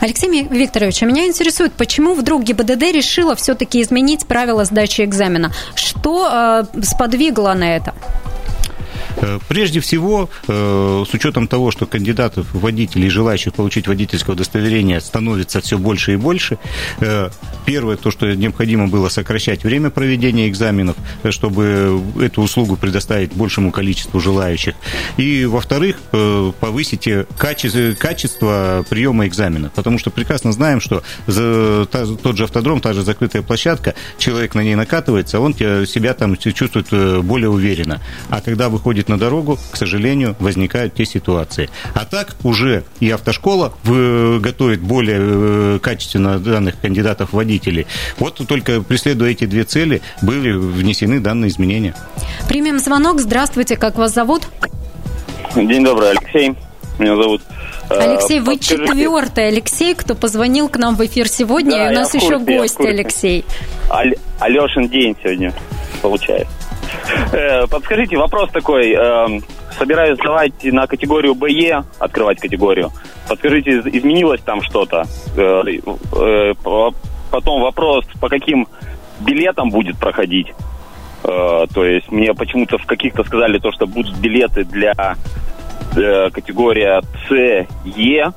Алексей 0.00 0.26
Викторович, 0.42 1.02
а 1.02 1.06
меня 1.06 1.26
интересует, 1.26 1.72
почему 1.72 2.14
вдруг 2.14 2.44
ГИБДД 2.44 2.82
решила 2.92 3.36
все-таки 3.36 3.82
изменить 3.82 4.26
правила 4.26 4.64
сдачи 4.64 4.75
экзамена? 4.84 5.52
Что 5.74 6.28
э, 6.74 6.82
сподвигло 6.82 7.54
на 7.54 7.76
это? 7.76 7.94
Э, 9.16 9.38
прежде 9.48 9.80
всего, 9.80 10.28
э, 10.46 11.04
с 11.08 11.14
учетом 11.14 11.48
того, 11.48 11.70
что 11.70 11.86
кандидатов, 11.86 12.46
водителей, 12.52 13.08
желающих 13.08 13.54
получить 13.54 13.88
водительское 13.88 14.34
удостоверение 14.34 15.00
становится 15.00 15.60
все 15.60 15.78
больше 15.78 16.14
и 16.14 16.16
больше, 16.16 16.58
э, 17.00 17.30
первое, 17.64 17.96
то, 17.96 18.10
что 18.10 18.26
необходимо 18.34 18.88
было 18.88 19.08
сокращать 19.08 19.64
время 19.64 19.90
проведения 19.90 20.48
экзаменов, 20.48 20.96
чтобы 21.30 22.00
эту 22.20 22.42
услугу 22.42 22.76
предоставить 22.76 23.32
большему 23.32 23.72
количеству 23.72 24.20
желающих. 24.20 24.74
И, 25.16 25.44
во-вторых, 25.46 25.96
повысить 26.60 27.08
качество, 27.36 27.94
качество 27.98 28.84
приема 28.88 29.26
экзамена. 29.26 29.70
Потому 29.74 29.98
что 29.98 30.10
прекрасно 30.10 30.52
знаем, 30.52 30.80
что 30.80 31.02
тот 31.26 32.36
же 32.36 32.44
автодром, 32.44 32.80
та 32.80 32.92
же 32.92 33.02
закрытая 33.02 33.42
площадка, 33.42 33.94
человек 34.18 34.54
на 34.54 34.60
ней 34.60 34.74
накатывается, 34.74 35.40
он 35.40 35.54
себя 35.54 36.14
там 36.14 36.36
чувствует 36.36 37.24
более 37.24 37.50
уверенно. 37.50 38.00
А 38.28 38.40
когда 38.40 38.68
выходит 38.68 39.05
выходит 39.06 39.08
на 39.08 39.18
дорогу, 39.18 39.58
к 39.70 39.76
сожалению, 39.76 40.36
возникают 40.38 40.94
те 40.94 41.04
ситуации. 41.04 41.68
А 41.94 42.04
так 42.04 42.36
уже 42.44 42.82
и 43.00 43.10
автошкола 43.10 43.72
готовит 43.84 44.80
более 44.80 45.18
э, 45.20 45.78
качественно 45.82 46.38
данных 46.38 46.74
кандидатов 46.80 47.32
водителей. 47.32 47.86
Вот 48.18 48.40
только 48.46 48.82
преследуя 48.82 49.30
эти 49.30 49.46
две 49.46 49.64
цели, 49.64 50.00
были 50.22 50.52
внесены 50.52 51.20
данные 51.20 51.48
изменения. 51.48 51.94
Примем 52.48 52.78
звонок. 52.78 53.20
Здравствуйте, 53.20 53.76
как 53.76 53.96
вас 53.96 54.12
зовут? 54.12 54.42
День 55.54 55.84
добрый, 55.84 56.10
Алексей. 56.10 56.54
Меня 56.98 57.14
зовут 57.16 57.42
э, 57.90 57.94
Алексей, 57.94 58.40
вы 58.40 58.56
Подскажите. 58.56 58.86
четвертый 58.86 59.48
Алексей, 59.48 59.94
кто 59.94 60.14
позвонил 60.14 60.68
к 60.68 60.78
нам 60.78 60.96
в 60.96 61.04
эфир 61.04 61.28
сегодня, 61.28 61.72
да, 61.72 61.92
и 61.92 61.94
у 61.94 61.98
нас 61.98 62.14
еще 62.14 62.38
курсе, 62.38 62.58
гость 62.58 62.80
Алексей. 62.80 63.44
Алешин 64.40 64.88
день 64.88 65.14
сегодня 65.22 65.52
получается. 66.00 66.65
Э, 67.32 67.66
подскажите, 67.66 68.16
вопрос 68.16 68.50
такой. 68.50 68.92
Эм, 68.92 69.42
собираюсь 69.78 70.18
сдавать 70.18 70.64
на 70.64 70.86
категорию 70.86 71.34
БЕ, 71.34 71.84
открывать 71.98 72.40
категорию. 72.40 72.90
Подскажите, 73.28 73.80
изменилось 73.84 74.40
там 74.42 74.62
что-то? 74.62 75.04
Э, 75.36 75.62
э, 75.66 76.54
потом 77.30 77.62
вопрос, 77.62 78.04
по 78.20 78.28
каким 78.28 78.66
билетам 79.20 79.70
будет 79.70 79.98
проходить? 79.98 80.52
То 81.22 81.84
есть 81.84 82.12
мне 82.12 82.34
почему-то 82.34 82.78
в 82.78 82.86
каких-то 82.86 83.24
сказали 83.24 83.58
то, 83.58 83.72
что 83.72 83.86
будут 83.86 84.16
билеты 84.18 84.64
для 84.64 85.16
категория 86.30 87.02
С, 87.26 87.66
Е, 87.84 88.32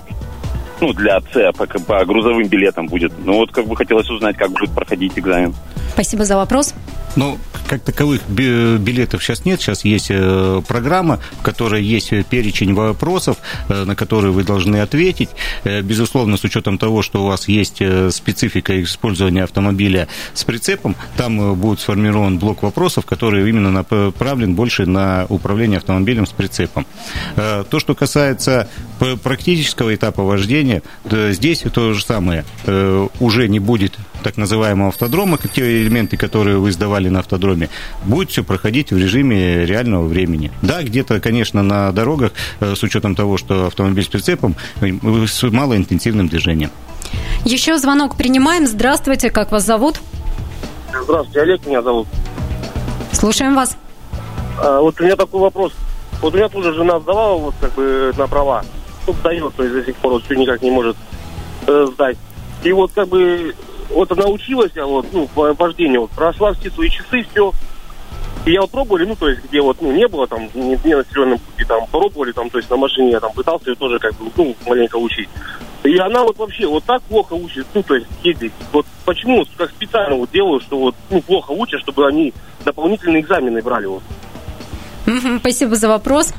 ну, 0.81 0.93
для 0.93 1.19
С 1.19 1.51
по, 1.55 1.67
по 1.67 2.05
грузовым 2.05 2.47
билетам 2.47 2.87
будет. 2.87 3.11
Ну, 3.23 3.33
вот 3.33 3.51
как 3.51 3.67
бы 3.67 3.75
хотелось 3.75 4.09
узнать, 4.09 4.37
как 4.37 4.49
будет 4.51 4.71
проходить 4.71 5.19
экзамен. 5.19 5.53
Спасибо 5.93 6.23
за 6.23 6.37
вопрос. 6.37 6.73
Ну, 7.15 7.37
как 7.69 7.81
таковых 7.81 8.27
билетов 8.27 9.23
сейчас 9.23 9.45
нет. 9.45 9.61
Сейчас 9.61 9.85
есть 9.85 10.07
э, 10.09 10.61
программа, 10.67 11.19
в 11.39 11.43
которой 11.43 11.83
есть 11.83 12.11
перечень 12.27 12.73
вопросов, 12.73 13.37
э, 13.67 13.83
на 13.83 13.95
которые 13.95 14.31
вы 14.31 14.43
должны 14.43 14.77
ответить. 14.77 15.29
Э, 15.63 15.81
безусловно, 15.81 16.37
с 16.37 16.43
учетом 16.43 16.79
того, 16.79 17.03
что 17.03 17.23
у 17.23 17.27
вас 17.27 17.47
есть 17.47 17.81
специфика 18.11 18.81
использования 18.81 19.43
автомобиля 19.43 20.07
с 20.33 20.43
прицепом, 20.43 20.95
там 21.15 21.55
будет 21.55 21.79
сформирован 21.79 22.39
блок 22.39 22.63
вопросов, 22.63 23.05
который 23.05 23.47
именно 23.47 23.71
направлен 23.71 24.55
больше 24.55 24.85
на 24.85 25.25
управление 25.29 25.77
автомобилем 25.77 26.25
с 26.25 26.31
прицепом. 26.31 26.85
То, 27.35 27.79
что 27.79 27.95
касается 27.95 28.67
практического 29.23 29.93
этапа 29.93 30.23
вождения, 30.23 30.81
здесь 31.05 31.63
то 31.73 31.93
же 31.93 32.03
самое. 32.03 32.45
Уже 33.19 33.47
не 33.47 33.59
будет 33.59 33.97
так 34.23 34.37
называемого 34.37 34.89
автодрома, 34.89 35.37
те 35.37 35.81
элементы, 35.81 36.17
которые 36.17 36.57
вы 36.57 36.71
сдавали 36.71 36.98
на 37.07 37.19
автодроме, 37.19 37.69
будет 38.03 38.29
все 38.29 38.43
проходить 38.43 38.91
в 38.91 38.97
режиме 38.97 39.65
реального 39.65 40.05
времени. 40.05 40.51
Да, 40.61 40.83
где-то, 40.83 41.19
конечно, 41.21 41.63
на 41.63 41.91
дорогах, 41.91 42.33
э, 42.59 42.75
с 42.75 42.83
учетом 42.83 43.15
того, 43.15 43.37
что 43.37 43.67
автомобиль 43.67 44.03
с 44.03 44.07
прицепом, 44.07 44.55
э, 44.81 44.91
с 45.25 45.43
малоинтенсивным 45.43 46.27
движением. 46.27 46.71
Еще 47.45 47.77
звонок 47.77 48.17
принимаем. 48.17 48.67
Здравствуйте, 48.67 49.29
как 49.29 49.51
вас 49.51 49.65
зовут? 49.65 50.01
Здравствуйте, 50.91 51.41
Олег 51.41 51.65
меня 51.65 51.81
зовут. 51.81 52.07
Слушаем 53.13 53.55
вас. 53.55 53.77
А, 54.61 54.81
вот 54.81 54.99
у 54.99 55.03
меня 55.03 55.15
такой 55.15 55.39
вопрос. 55.39 55.73
Вот 56.21 56.33
у 56.33 56.37
меня 56.37 56.49
тоже 56.49 56.73
жена 56.73 56.99
сдавала 56.99 57.37
вот 57.37 57.55
как 57.61 57.73
бы 57.73 58.13
на 58.17 58.27
права. 58.27 58.63
Ну, 59.07 59.15
дает, 59.23 59.55
то 59.55 59.63
есть 59.63 59.75
до 59.75 59.85
сих 59.85 59.95
пор 59.95 60.13
вот 60.13 60.25
все 60.25 60.35
никак 60.35 60.61
не 60.61 60.71
может 60.71 60.97
э, 61.67 61.87
сдать. 61.93 62.17
И 62.63 62.71
вот 62.73 62.91
как 62.93 63.07
бы 63.07 63.55
вот 63.89 64.11
она 64.11 64.27
училась, 64.27 64.71
а 64.77 64.85
вот, 64.85 65.07
ну, 65.11 65.27
вождение, 65.35 65.99
вот, 65.99 66.11
прошла 66.11 66.53
все 66.53 66.69
свои 66.69 66.89
часы, 66.89 67.25
все. 67.31 67.51
И 68.45 68.53
я 68.53 68.61
вот 68.61 68.71
пробовали, 68.71 69.05
ну, 69.05 69.15
то 69.15 69.29
есть, 69.29 69.43
где 69.43 69.61
вот, 69.61 69.81
ну, 69.81 69.91
не 69.91 70.07
было 70.07 70.27
там, 70.27 70.49
не, 70.53 70.79
не 70.83 70.95
населенном 70.95 71.39
пути, 71.39 71.65
там, 71.65 71.85
пробовали, 71.87 72.31
там, 72.31 72.49
то 72.49 72.57
есть, 72.57 72.69
на 72.69 72.77
машине 72.77 73.11
я 73.11 73.19
там 73.19 73.33
пытался 73.33 73.69
ее 73.69 73.75
тоже, 73.75 73.99
как 73.99 74.15
бы, 74.15 74.31
ну, 74.37 74.55
маленько 74.65 74.95
учить. 74.95 75.29
И 75.83 75.97
она 75.97 76.23
вот 76.23 76.37
вообще 76.37 76.67
вот 76.67 76.83
так 76.83 77.01
плохо 77.03 77.33
учит, 77.33 77.65
ну, 77.73 77.83
то 77.83 77.95
есть 77.95 78.07
ездить. 78.23 78.51
Вот 78.71 78.85
почему, 79.05 79.45
как 79.57 79.69
специально 79.71 80.15
вот 80.15 80.29
делают, 80.31 80.63
что 80.63 80.77
вот, 80.77 80.95
ну, 81.09 81.21
плохо 81.21 81.51
учат, 81.51 81.81
чтобы 81.81 82.07
они 82.07 82.33
дополнительные 82.65 83.21
экзамены 83.21 83.61
брали 83.61 83.85
вот. 83.85 84.03
Спасибо 85.39 85.75
за 85.75 85.87
вопрос. 85.87 86.33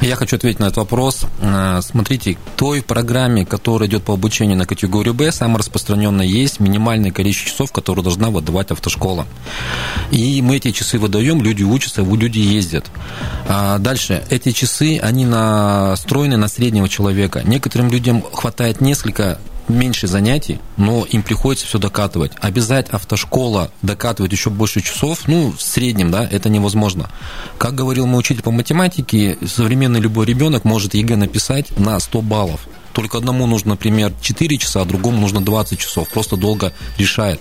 Я 0.00 0.16
хочу 0.16 0.36
ответить 0.36 0.60
на 0.60 0.64
этот 0.66 0.78
вопрос. 0.78 1.26
Э, 1.40 1.80
смотрите, 1.82 2.36
той 2.56 2.82
программе, 2.82 3.46
которая 3.46 3.88
идет 3.88 4.04
по 4.04 4.14
обучению 4.14 4.56
на 4.56 4.66
категорию 4.66 5.14
Б, 5.14 5.32
самое 5.32 5.58
распространенное 5.58 6.26
есть 6.26 6.60
минимальное 6.60 7.10
количество 7.10 7.50
часов, 7.50 7.72
которые 7.72 8.02
должна 8.02 8.30
выдавать 8.30 8.70
автошкола. 8.70 9.26
И 10.10 10.42
мы 10.42 10.56
эти 10.56 10.70
часы 10.70 10.98
выдаем, 10.98 11.42
люди 11.42 11.62
учатся, 11.62 12.02
люди 12.02 12.38
ездят. 12.38 12.86
А 13.48 13.78
дальше, 13.78 14.24
эти 14.30 14.52
часы, 14.52 14.98
они 14.98 15.24
настроены 15.24 16.36
на 16.36 16.48
среднего 16.48 16.88
человека. 16.88 17.42
Некоторым 17.44 17.90
людям 17.90 18.22
хватает 18.32 18.80
несколько 18.80 19.38
меньше 19.68 20.06
занятий, 20.06 20.58
но 20.76 21.04
им 21.04 21.22
приходится 21.22 21.66
все 21.66 21.78
докатывать. 21.78 22.32
Обязать 22.40 22.88
автошкола 22.90 23.70
докатывать 23.82 24.32
еще 24.32 24.50
больше 24.50 24.80
часов, 24.80 25.26
ну, 25.26 25.52
в 25.52 25.60
среднем, 25.60 26.10
да, 26.10 26.26
это 26.30 26.48
невозможно. 26.48 27.10
Как 27.58 27.74
говорил 27.74 28.06
мой 28.06 28.20
учитель 28.20 28.42
по 28.42 28.50
математике, 28.50 29.38
современный 29.46 30.00
любой 30.00 30.26
ребенок 30.26 30.64
может 30.64 30.94
ЕГЭ 30.94 31.16
написать 31.16 31.78
на 31.78 31.98
100 31.98 32.22
баллов. 32.22 32.60
Только 32.92 33.18
одному 33.18 33.46
нужно, 33.46 33.70
например, 33.70 34.12
4 34.20 34.58
часа, 34.58 34.80
а 34.80 34.84
другому 34.86 35.20
нужно 35.20 35.42
20 35.42 35.78
часов. 35.78 36.08
Просто 36.08 36.36
долго 36.36 36.72
решает. 36.98 37.40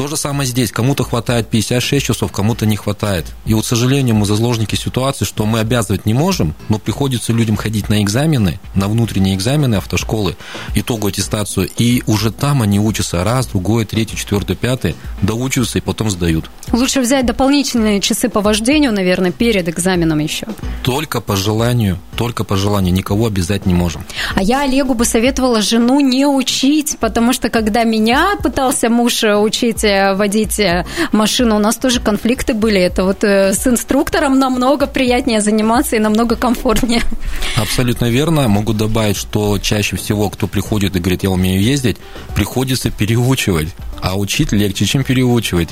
То 0.00 0.08
же 0.08 0.16
самое 0.16 0.48
здесь. 0.48 0.72
Кому-то 0.72 1.04
хватает 1.04 1.48
56 1.48 2.06
часов, 2.06 2.32
кому-то 2.32 2.64
не 2.64 2.76
хватает. 2.76 3.26
И 3.44 3.52
вот, 3.52 3.66
к 3.66 3.68
сожалению, 3.68 4.14
мы 4.14 4.24
заложники 4.24 4.74
ситуации, 4.74 5.26
что 5.26 5.44
мы 5.44 5.58
обязывать 5.60 6.06
не 6.06 6.14
можем, 6.14 6.54
но 6.70 6.78
приходится 6.78 7.34
людям 7.34 7.56
ходить 7.56 7.90
на 7.90 8.02
экзамены, 8.02 8.58
на 8.74 8.88
внутренние 8.88 9.34
экзамены 9.34 9.74
автошколы, 9.74 10.38
итоговую 10.74 11.10
аттестацию, 11.10 11.68
и 11.76 12.02
уже 12.06 12.30
там 12.30 12.62
они 12.62 12.80
учатся 12.80 13.22
раз, 13.24 13.48
другой, 13.48 13.84
третий, 13.84 14.16
четвертый, 14.16 14.56
пятый, 14.56 14.96
доучиваются 15.20 15.76
и 15.76 15.82
потом 15.82 16.08
сдают. 16.08 16.50
Лучше 16.72 17.02
взять 17.02 17.26
дополнительные 17.26 18.00
часы 18.00 18.30
по 18.30 18.40
вождению, 18.40 18.92
наверное, 18.92 19.32
перед 19.32 19.68
экзаменом 19.68 20.20
еще. 20.20 20.46
Только 20.82 21.20
по 21.20 21.36
желанию, 21.36 21.98
только 22.16 22.44
по 22.44 22.56
желанию, 22.56 22.94
никого 22.94 23.26
обязать 23.26 23.66
не 23.66 23.74
можем. 23.74 24.02
А 24.34 24.42
я 24.42 24.62
Олегу 24.62 24.94
бы 24.94 25.04
советовала 25.04 25.60
жену 25.60 26.00
не 26.00 26.24
учить, 26.24 26.96
потому 27.00 27.34
что 27.34 27.50
когда 27.50 27.84
меня 27.84 28.36
пытался 28.42 28.88
муж 28.88 29.24
учить 29.24 29.84
э, 29.84 29.89
водить 30.14 30.58
э, 30.58 30.84
машину, 31.12 31.56
у 31.56 31.58
нас 31.58 31.76
тоже 31.76 32.00
конфликты 32.00 32.54
были. 32.54 32.80
Это 32.80 33.04
вот 33.04 33.24
э, 33.24 33.52
с 33.52 33.66
инструктором 33.66 34.38
намного 34.38 34.86
приятнее 34.86 35.40
заниматься 35.40 35.96
и 35.96 35.98
намного 35.98 36.36
комфортнее. 36.36 37.02
Абсолютно 37.56 38.10
верно. 38.10 38.48
Могу 38.48 38.72
добавить, 38.72 39.16
что 39.16 39.58
чаще 39.58 39.96
всего, 39.96 40.30
кто 40.30 40.46
приходит 40.46 40.96
и 40.96 41.00
говорит, 41.00 41.22
я 41.22 41.30
умею 41.30 41.62
ездить, 41.62 41.96
приходится 42.34 42.90
переучивать. 42.90 43.68
А 44.02 44.18
учить 44.18 44.52
легче, 44.52 44.86
чем 44.86 45.04
переучивать. 45.04 45.68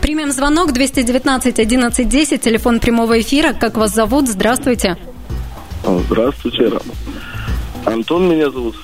Примем 0.00 0.30
звонок 0.32 0.72
219 0.72 1.58
11 1.58 2.08
10, 2.08 2.40
телефон 2.40 2.80
прямого 2.80 3.20
эфира. 3.20 3.52
Как 3.52 3.76
вас 3.76 3.92
зовут? 3.94 4.28
Здравствуйте. 4.28 4.96
Здравствуйте. 6.06 6.70
Антон 7.84 8.28
меня 8.28 8.50
зовут. 8.50 8.76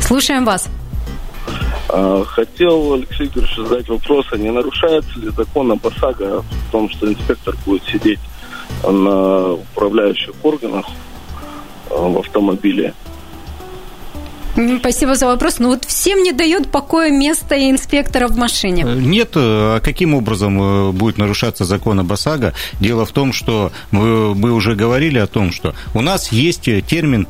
Слушаем 0.00 0.44
вас. 0.44 0.68
А, 1.98 2.24
хотел 2.26 2.92
Алексей 2.92 3.24
Викторович 3.24 3.56
задать 3.56 3.88
вопрос, 3.88 4.26
а 4.30 4.36
не 4.36 4.50
нарушается 4.50 5.18
ли 5.18 5.30
закон 5.30 5.72
об 5.72 5.86
ОСАГО 5.86 6.42
в 6.42 6.70
том, 6.70 6.90
что 6.90 7.10
инспектор 7.10 7.56
будет 7.64 7.84
сидеть 7.84 8.20
на 8.82 9.54
управляющих 9.54 10.34
органах 10.42 10.84
а, 11.90 11.94
в 11.94 12.18
автомобиле? 12.18 12.92
Спасибо 14.80 15.14
за 15.14 15.26
вопрос. 15.26 15.58
Ну 15.58 15.68
вот 15.68 15.84
всем 15.84 16.22
не 16.22 16.32
дает 16.32 16.70
покоя 16.70 17.10
место 17.10 17.54
инспектора 17.70 18.28
в 18.28 18.36
машине. 18.36 18.84
Э, 18.86 18.94
нет, 18.94 19.30
а 19.34 19.80
каким 19.80 20.14
образом 20.14 20.60
э, 20.60 20.92
будет 20.92 21.18
нарушаться 21.18 21.64
закон 21.64 22.00
об 22.00 22.12
ОСАГО? 22.12 22.54
Дело 22.80 23.04
в 23.04 23.12
том, 23.12 23.32
что 23.32 23.72
мы 23.90 24.52
уже 24.52 24.74
говорили 24.74 25.18
о 25.18 25.26
том, 25.26 25.52
что 25.52 25.74
у 25.94 26.00
нас 26.00 26.32
есть 26.32 26.64
термин 26.86 27.28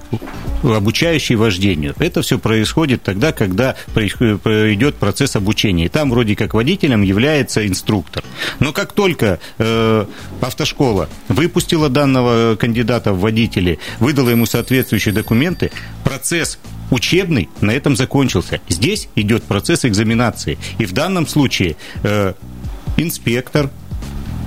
обучающий 0.62 1.34
вождению. 1.36 1.94
Это 1.98 2.22
все 2.22 2.38
происходит 2.38 3.02
тогда, 3.02 3.32
когда 3.32 3.76
идет 3.94 4.96
процесс 4.96 5.36
обучения. 5.36 5.86
И 5.86 5.88
там 5.88 6.10
вроде 6.10 6.36
как 6.36 6.54
водителем 6.54 7.02
является 7.02 7.66
инструктор. 7.66 8.22
Но 8.60 8.72
как 8.72 8.92
только 8.92 9.38
э, 9.58 10.06
автошкола 10.40 11.08
выпустила 11.28 11.88
данного 11.88 12.56
кандидата 12.56 13.12
в 13.12 13.20
водители, 13.20 13.78
выдала 13.98 14.30
ему 14.30 14.46
соответствующие 14.46 15.14
документы, 15.14 15.70
процесс 16.04 16.58
учебный 16.90 17.49
на 17.61 17.70
этом 17.70 17.96
закончился. 17.96 18.61
Здесь 18.68 19.09
идет 19.16 19.42
процесс 19.44 19.85
экзаменации. 19.85 20.59
И 20.79 20.85
в 20.85 20.92
данном 20.92 21.27
случае 21.27 21.77
э, 22.03 22.35
инспектор, 22.96 23.70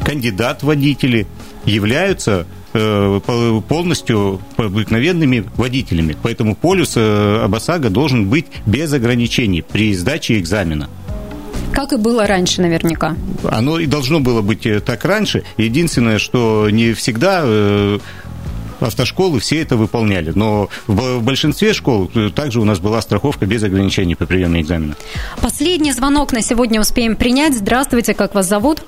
кандидат 0.06 0.63
водители 0.63 1.28
являются 1.65 2.45
э, 2.73 3.19
полностью 3.67 4.41
обыкновенными 4.58 5.45
водителями. 5.56 6.15
Поэтому 6.21 6.56
полюс 6.56 6.93
э, 6.95 7.41
ОБАСАГО 7.43 7.89
должен 7.89 8.30
быть 8.30 8.47
без 8.65 8.91
ограничений 8.93 9.62
при 9.62 9.93
сдаче 9.93 10.39
экзамена. 10.39 10.89
Как 11.73 11.93
и 11.93 11.97
было 11.97 12.25
раньше, 12.25 12.62
наверняка. 12.62 13.15
Оно 13.43 13.80
и 13.80 13.86
должно 13.86 14.19
было 14.19 14.41
быть 14.41 14.65
э, 14.65 14.80
так 14.80 15.06
раньше. 15.06 15.43
Единственное, 15.58 16.19
что 16.19 16.69
не 16.69 16.93
всегда 16.93 17.43
автошколы 18.79 19.39
все 19.39 19.61
это 19.61 19.77
выполняли. 19.77 20.31
Но 20.35 20.69
в 20.87 21.21
большинстве 21.21 21.73
школ 21.73 22.09
э, 22.15 22.29
также 22.29 22.59
у 22.59 22.65
нас 22.65 22.79
была 22.79 23.01
страховка 23.01 23.45
без 23.45 23.63
ограничений 23.63 24.15
по 24.15 24.25
приему 24.25 24.59
экзамена. 24.59 24.95
Последний 25.41 25.91
звонок 25.91 26.33
на 26.33 26.41
сегодня 26.41 26.79
успеем 26.79 27.15
принять. 27.15 27.55
Здравствуйте, 27.55 28.13
как 28.13 28.35
вас 28.35 28.47
зовут? 28.47 28.81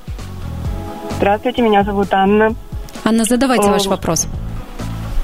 Здравствуйте, 1.17 1.61
меня 1.61 1.83
зовут 1.83 2.07
Анна. 2.11 2.55
Анна, 3.03 3.23
задавайте 3.25 3.69
ваш 3.69 3.85
вопрос. 3.85 4.27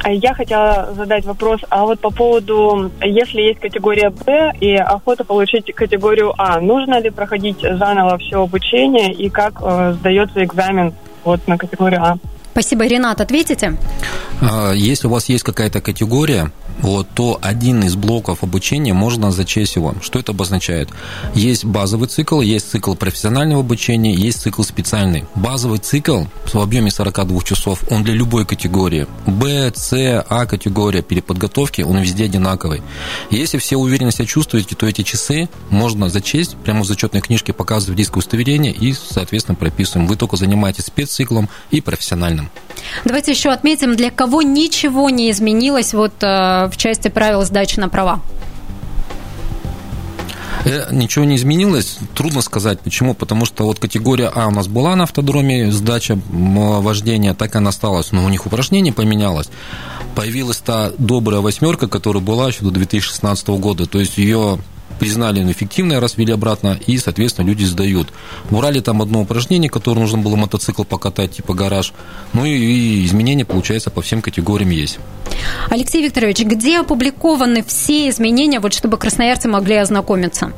Я 0.05 0.33
хотела 0.33 0.93
задать 0.95 1.25
вопрос, 1.25 1.61
а 1.69 1.83
вот 1.83 1.99
по 1.99 2.11
поводу, 2.11 2.91
если 3.01 3.41
есть 3.41 3.59
категория 3.59 4.09
Б 4.09 4.53
и 4.59 4.75
охота 4.75 5.23
получить 5.23 5.73
категорию 5.73 6.33
А, 6.37 6.61
нужно 6.61 6.99
ли 6.99 7.09
проходить 7.09 7.61
заново 7.61 8.17
все 8.19 8.43
обучение 8.43 9.11
и 9.11 9.29
как 9.29 9.55
э, 9.61 9.95
сдается 9.99 10.43
экзамен 10.43 10.93
вот 11.23 11.45
на 11.47 11.57
категорию 11.57 12.01
А? 12.03 12.17
Спасибо, 12.57 12.87
Ренат, 12.87 13.21
ответите? 13.21 13.77
А, 14.41 14.71
если 14.71 15.05
у 15.05 15.11
вас 15.11 15.29
есть 15.29 15.43
какая-то 15.43 15.79
категория, 15.79 16.51
вот, 16.79 17.07
то 17.13 17.39
один 17.41 17.83
из 17.83 17.95
блоков 17.95 18.43
обучения 18.43 18.93
можно 18.93 19.31
зачесть 19.31 19.75
его. 19.75 19.95
Что 20.01 20.19
это 20.19 20.31
обозначает? 20.31 20.89
Есть 21.33 21.65
базовый 21.65 22.07
цикл, 22.07 22.41
есть 22.41 22.69
цикл 22.69 22.93
профессионального 22.93 23.61
обучения, 23.61 24.13
есть 24.13 24.41
цикл 24.41 24.61
специальный. 24.61 25.25
Базовый 25.35 25.79
цикл 25.79 26.23
в 26.45 26.59
объеме 26.59 26.91
42 26.91 27.41
часов, 27.41 27.83
он 27.89 28.03
для 28.03 28.13
любой 28.13 28.45
категории. 28.45 29.07
Б, 29.25 29.71
С, 29.75 30.25
А 30.29 30.45
категория 30.45 31.01
переподготовки, 31.01 31.81
он 31.81 31.97
везде 31.97 32.25
одинаковый. 32.25 32.81
Если 33.31 33.57
все 33.57 33.77
уверенно 33.77 34.11
себя 34.11 34.25
чувствуете, 34.25 34.75
то 34.75 34.85
эти 34.85 35.01
часы 35.01 35.49
можно 35.69 36.09
зачесть, 36.09 36.55
прямо 36.57 36.81
в 36.81 36.85
зачетной 36.85 37.21
книжке 37.21 37.53
показывать 37.53 37.97
дисковое 37.97 38.27
удостоверение 38.27 38.73
и, 38.73 38.93
соответственно, 38.93 39.55
прописываем. 39.55 40.07
Вы 40.07 40.15
только 40.15 40.35
занимаетесь 40.37 40.85
спецциклом 40.85 41.49
и 41.71 41.81
профессиональным. 41.81 42.49
Давайте 43.05 43.31
еще 43.31 43.49
отметим, 43.49 43.95
для 43.95 44.11
кого 44.11 44.41
ничего 44.41 45.09
не 45.09 45.31
изменилось 45.31 45.93
вот 45.93 46.13
э, 46.21 46.66
в 46.69 46.77
части 46.77 47.07
правил 47.07 47.43
сдачи 47.43 47.79
на 47.79 47.89
права. 47.89 48.21
Э, 50.65 50.87
ничего 50.91 51.23
не 51.25 51.35
изменилось, 51.37 51.97
трудно 52.13 52.41
сказать. 52.41 52.81
Почему? 52.81 53.13
Потому 53.13 53.45
что 53.45 53.63
вот 53.63 53.79
категория 53.79 54.27
А 54.33 54.47
у 54.47 54.51
нас 54.51 54.67
была 54.67 54.95
на 54.95 55.03
автодроме, 55.03 55.71
сдача 55.71 56.19
вождения, 56.29 57.33
так 57.33 57.55
она 57.55 57.69
осталась, 57.69 58.11
но 58.11 58.25
у 58.25 58.29
них 58.29 58.45
упражнение 58.45 58.93
поменялось. 58.93 59.47
Появилась 60.15 60.57
та 60.57 60.91
добрая 60.97 61.41
восьмерка, 61.41 61.87
которая 61.87 62.23
была 62.23 62.47
еще 62.47 62.63
до 62.63 62.71
2016 62.71 63.47
года, 63.49 63.85
то 63.85 63.99
есть 63.99 64.17
ее 64.17 64.59
признали 64.97 65.49
эффективной, 65.51 65.99
раз 65.99 66.17
ввели 66.17 66.33
обратно, 66.33 66.79
и, 66.87 66.97
соответственно, 66.97 67.47
люди 67.47 67.63
сдают. 67.63 68.09
В 68.49 68.57
Урале 68.57 68.81
там 68.81 69.01
одно 69.01 69.21
упражнение, 69.21 69.69
которое 69.69 70.01
нужно 70.01 70.17
было 70.17 70.35
мотоцикл 70.35 70.83
покатать, 70.83 71.31
типа 71.31 71.53
гараж. 71.53 71.93
Ну 72.33 72.45
и, 72.45 72.51
и 72.51 73.05
изменения, 73.05 73.45
получается, 73.45 73.89
по 73.89 74.01
всем 74.01 74.21
категориям 74.21 74.69
есть. 74.69 74.99
Алексей 75.69 76.03
Викторович, 76.03 76.41
где 76.41 76.79
опубликованы 76.79 77.63
все 77.63 78.09
изменения, 78.09 78.59
вот 78.59 78.73
чтобы 78.73 78.97
красноярцы 78.97 79.47
могли 79.47 79.75
ознакомиться? 79.75 80.51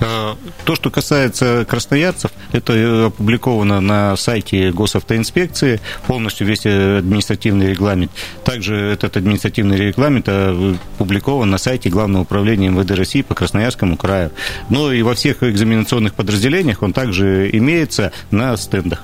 Э, 0.00 0.34
то, 0.64 0.74
что 0.74 0.90
касается 0.90 1.64
красноярцев, 1.68 2.30
это 2.52 3.06
опубликовано 3.06 3.80
на 3.80 4.16
сайте 4.16 4.70
госавтоинспекции, 4.70 5.80
полностью 6.06 6.46
весь 6.46 6.66
административный 6.66 7.68
регламент. 7.68 8.10
Также 8.44 8.76
этот 8.76 9.16
административный 9.16 9.76
регламент 9.76 10.28
опубликован 10.28 11.50
на 11.50 11.58
сайте 11.58 11.90
Главного 11.90 12.22
управления 12.22 12.68
МВД 12.68 12.92
России 12.92 13.22
по 13.22 13.34
Красноярскому 13.34 13.96
краю. 13.96 14.30
Но 14.70 14.92
и 14.92 15.02
во 15.02 15.14
всех 15.14 15.42
экзаменационных 15.42 16.14
подразделениях 16.14 16.82
он 16.82 16.92
также 16.92 17.50
имеется 17.52 18.12
на 18.30 18.56
стендах. 18.56 19.02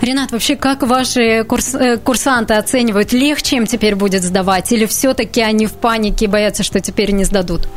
Ренат, 0.00 0.32
вообще 0.32 0.56
как 0.56 0.82
ваши 0.82 1.44
курс, 1.44 1.74
э, 1.74 1.96
курсанты 1.98 2.54
оценивают, 2.54 3.12
легче 3.12 3.56
им 3.56 3.66
теперь 3.66 3.94
будет 3.94 4.22
сдавать 4.22 4.72
или 4.72 4.86
все-таки 4.86 5.40
они 5.40 5.66
в 5.66 5.72
панике 5.72 6.26
боятся, 6.26 6.62
что 6.62 6.80
теперь 6.80 7.12
не 7.12 7.24
сдадут? 7.24 7.68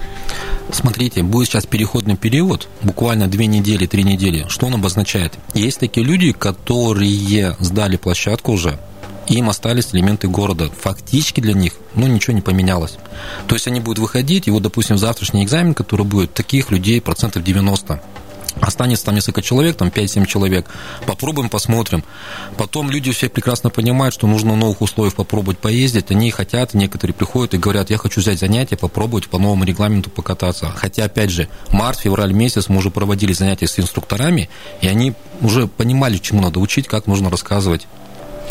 Смотрите, 0.72 1.24
будет 1.24 1.50
сейчас 1.50 1.65
переходный 1.65 2.15
период, 2.15 2.67
буквально 2.82 3.28
две 3.28 3.48
недели, 3.48 3.86
три 3.86 4.04
недели. 4.04 4.46
Что 4.48 4.67
он 4.67 4.76
обозначает? 4.76 5.34
Есть 5.54 5.80
такие 5.80 6.06
люди, 6.06 6.32
которые 6.32 7.56
сдали 7.60 7.98
площадку 7.98 8.54
уже, 8.54 8.80
им 9.28 9.50
остались 9.50 9.93
элементы 9.93 10.28
города. 10.28 10.69
Фактически 10.82 11.41
для 11.41 11.54
них, 11.54 11.74
ну, 11.96 12.08
ничего 12.08 12.34
не 12.34 12.41
поменялось. 12.41 12.98
То 13.48 13.56
есть 13.56 13.67
они 13.67 13.80
будут 13.80 14.00
выходить, 14.00 14.48
и 14.48 14.52
вот, 14.52 14.63
допустим, 14.63 14.98
завтрашний 14.98 15.43
экзамен, 15.43 15.74
который 15.74 16.06
будет, 16.06 16.34
таких 16.34 16.72
людей 16.72 17.02
процентов 17.02 17.43
90 17.43 18.02
Останется 18.62 19.06
там 19.06 19.16
несколько 19.16 19.42
человек, 19.42 19.78
там 19.78 19.89
5-7 19.89 20.26
человек. 20.26 20.68
Попробуем, 21.06 21.50
посмотрим. 21.50 22.04
Потом 22.58 22.89
люди 22.89 23.12
все 23.12 23.30
прекрасно 23.30 23.70
понимают, 23.70 24.13
что 24.13 24.28
нужно 24.28 24.56
новых 24.56 24.82
условиях 24.82 25.16
попробовать 25.16 25.60
поездить. 25.60 26.12
Они 26.12 26.32
хотят, 26.32 26.74
некоторые 26.74 27.13
приходят 27.13 27.54
и 27.54 27.58
говорят, 27.58 27.89
я 27.89 27.98
хочу 27.98 28.22
взять 28.22 28.39
занятия, 28.39 28.78
попробовать 28.78 29.28
по 29.28 29.38
новому 29.39 29.63
регламенту 29.63 30.10
покататься. 30.10 30.72
Хотя, 30.76 31.06
опять 31.06 31.30
же, 31.30 31.48
март, 31.72 32.00
февраль 32.00 32.34
месяц 32.34 32.70
мы 32.70 32.78
уже 32.78 32.92
проводили 32.92 33.34
занятия 33.34 33.68
с 33.68 33.80
инструкторами, 33.80 34.50
и 34.82 34.88
они 34.88 35.13
уже 35.42 35.68
понимали, 35.68 36.18
чему 36.18 36.42
надо 36.42 36.60
учить, 36.60 36.88
как 36.88 37.08
нужно 37.08 37.30
рассказывать 37.30 37.88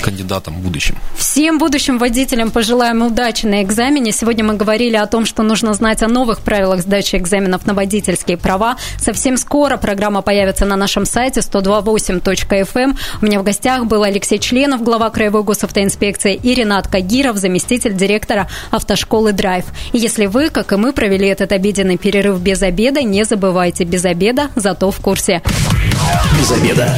кандидатам 0.02 0.54
в 0.54 0.58
будущем. 0.58 0.96
Всем 1.16 1.58
будущим 1.58 1.98
водителям 1.98 2.50
пожелаем 2.50 3.02
удачи 3.02 3.46
на 3.46 3.62
экзамене. 3.62 4.12
Сегодня 4.12 4.44
мы 4.44 4.54
говорили 4.54 4.96
о 4.96 5.06
том, 5.06 5.24
что 5.24 5.42
нужно 5.42 5.72
знать 5.72 6.02
о 6.02 6.08
новых 6.08 6.40
правилах 6.40 6.80
сдачи 6.80 7.16
экзаменов 7.16 7.64
на 7.66 7.74
водительские 7.74 8.36
права. 8.36 8.76
Совсем 8.98 9.36
скоро 9.36 9.76
программа 9.76 10.22
появится 10.22 10.66
на 10.66 10.76
нашем 10.76 11.06
сайте 11.06 11.40
128.fm. 11.40 12.82
Эм. 12.82 12.98
У 13.20 13.26
меня 13.26 13.40
в 13.40 13.44
гостях 13.44 13.86
был 13.86 14.02
Алексей 14.02 14.38
Членов, 14.38 14.82
глава 14.82 15.10
Краевой 15.10 15.44
госавтоинспекции, 15.44 16.34
и 16.34 16.54
Ренат 16.54 16.88
Кагиров, 16.88 17.36
заместитель 17.36 17.94
директора 17.94 18.48
автошколы 18.70 19.32
«Драйв». 19.32 19.64
И 19.92 19.98
если 19.98 20.26
вы, 20.26 20.50
как 20.50 20.72
и 20.72 20.76
мы, 20.76 20.92
провели 20.92 21.28
этот 21.28 21.52
обеденный 21.52 21.96
перерыв 21.96 22.40
без 22.40 22.62
обеда, 22.62 23.02
не 23.02 23.24
забывайте, 23.24 23.84
без 23.84 24.04
обеда, 24.04 24.50
зато 24.56 24.90
в 24.90 25.00
курсе. 25.00 25.42
Без 26.38 26.50
обеда. 26.50 26.96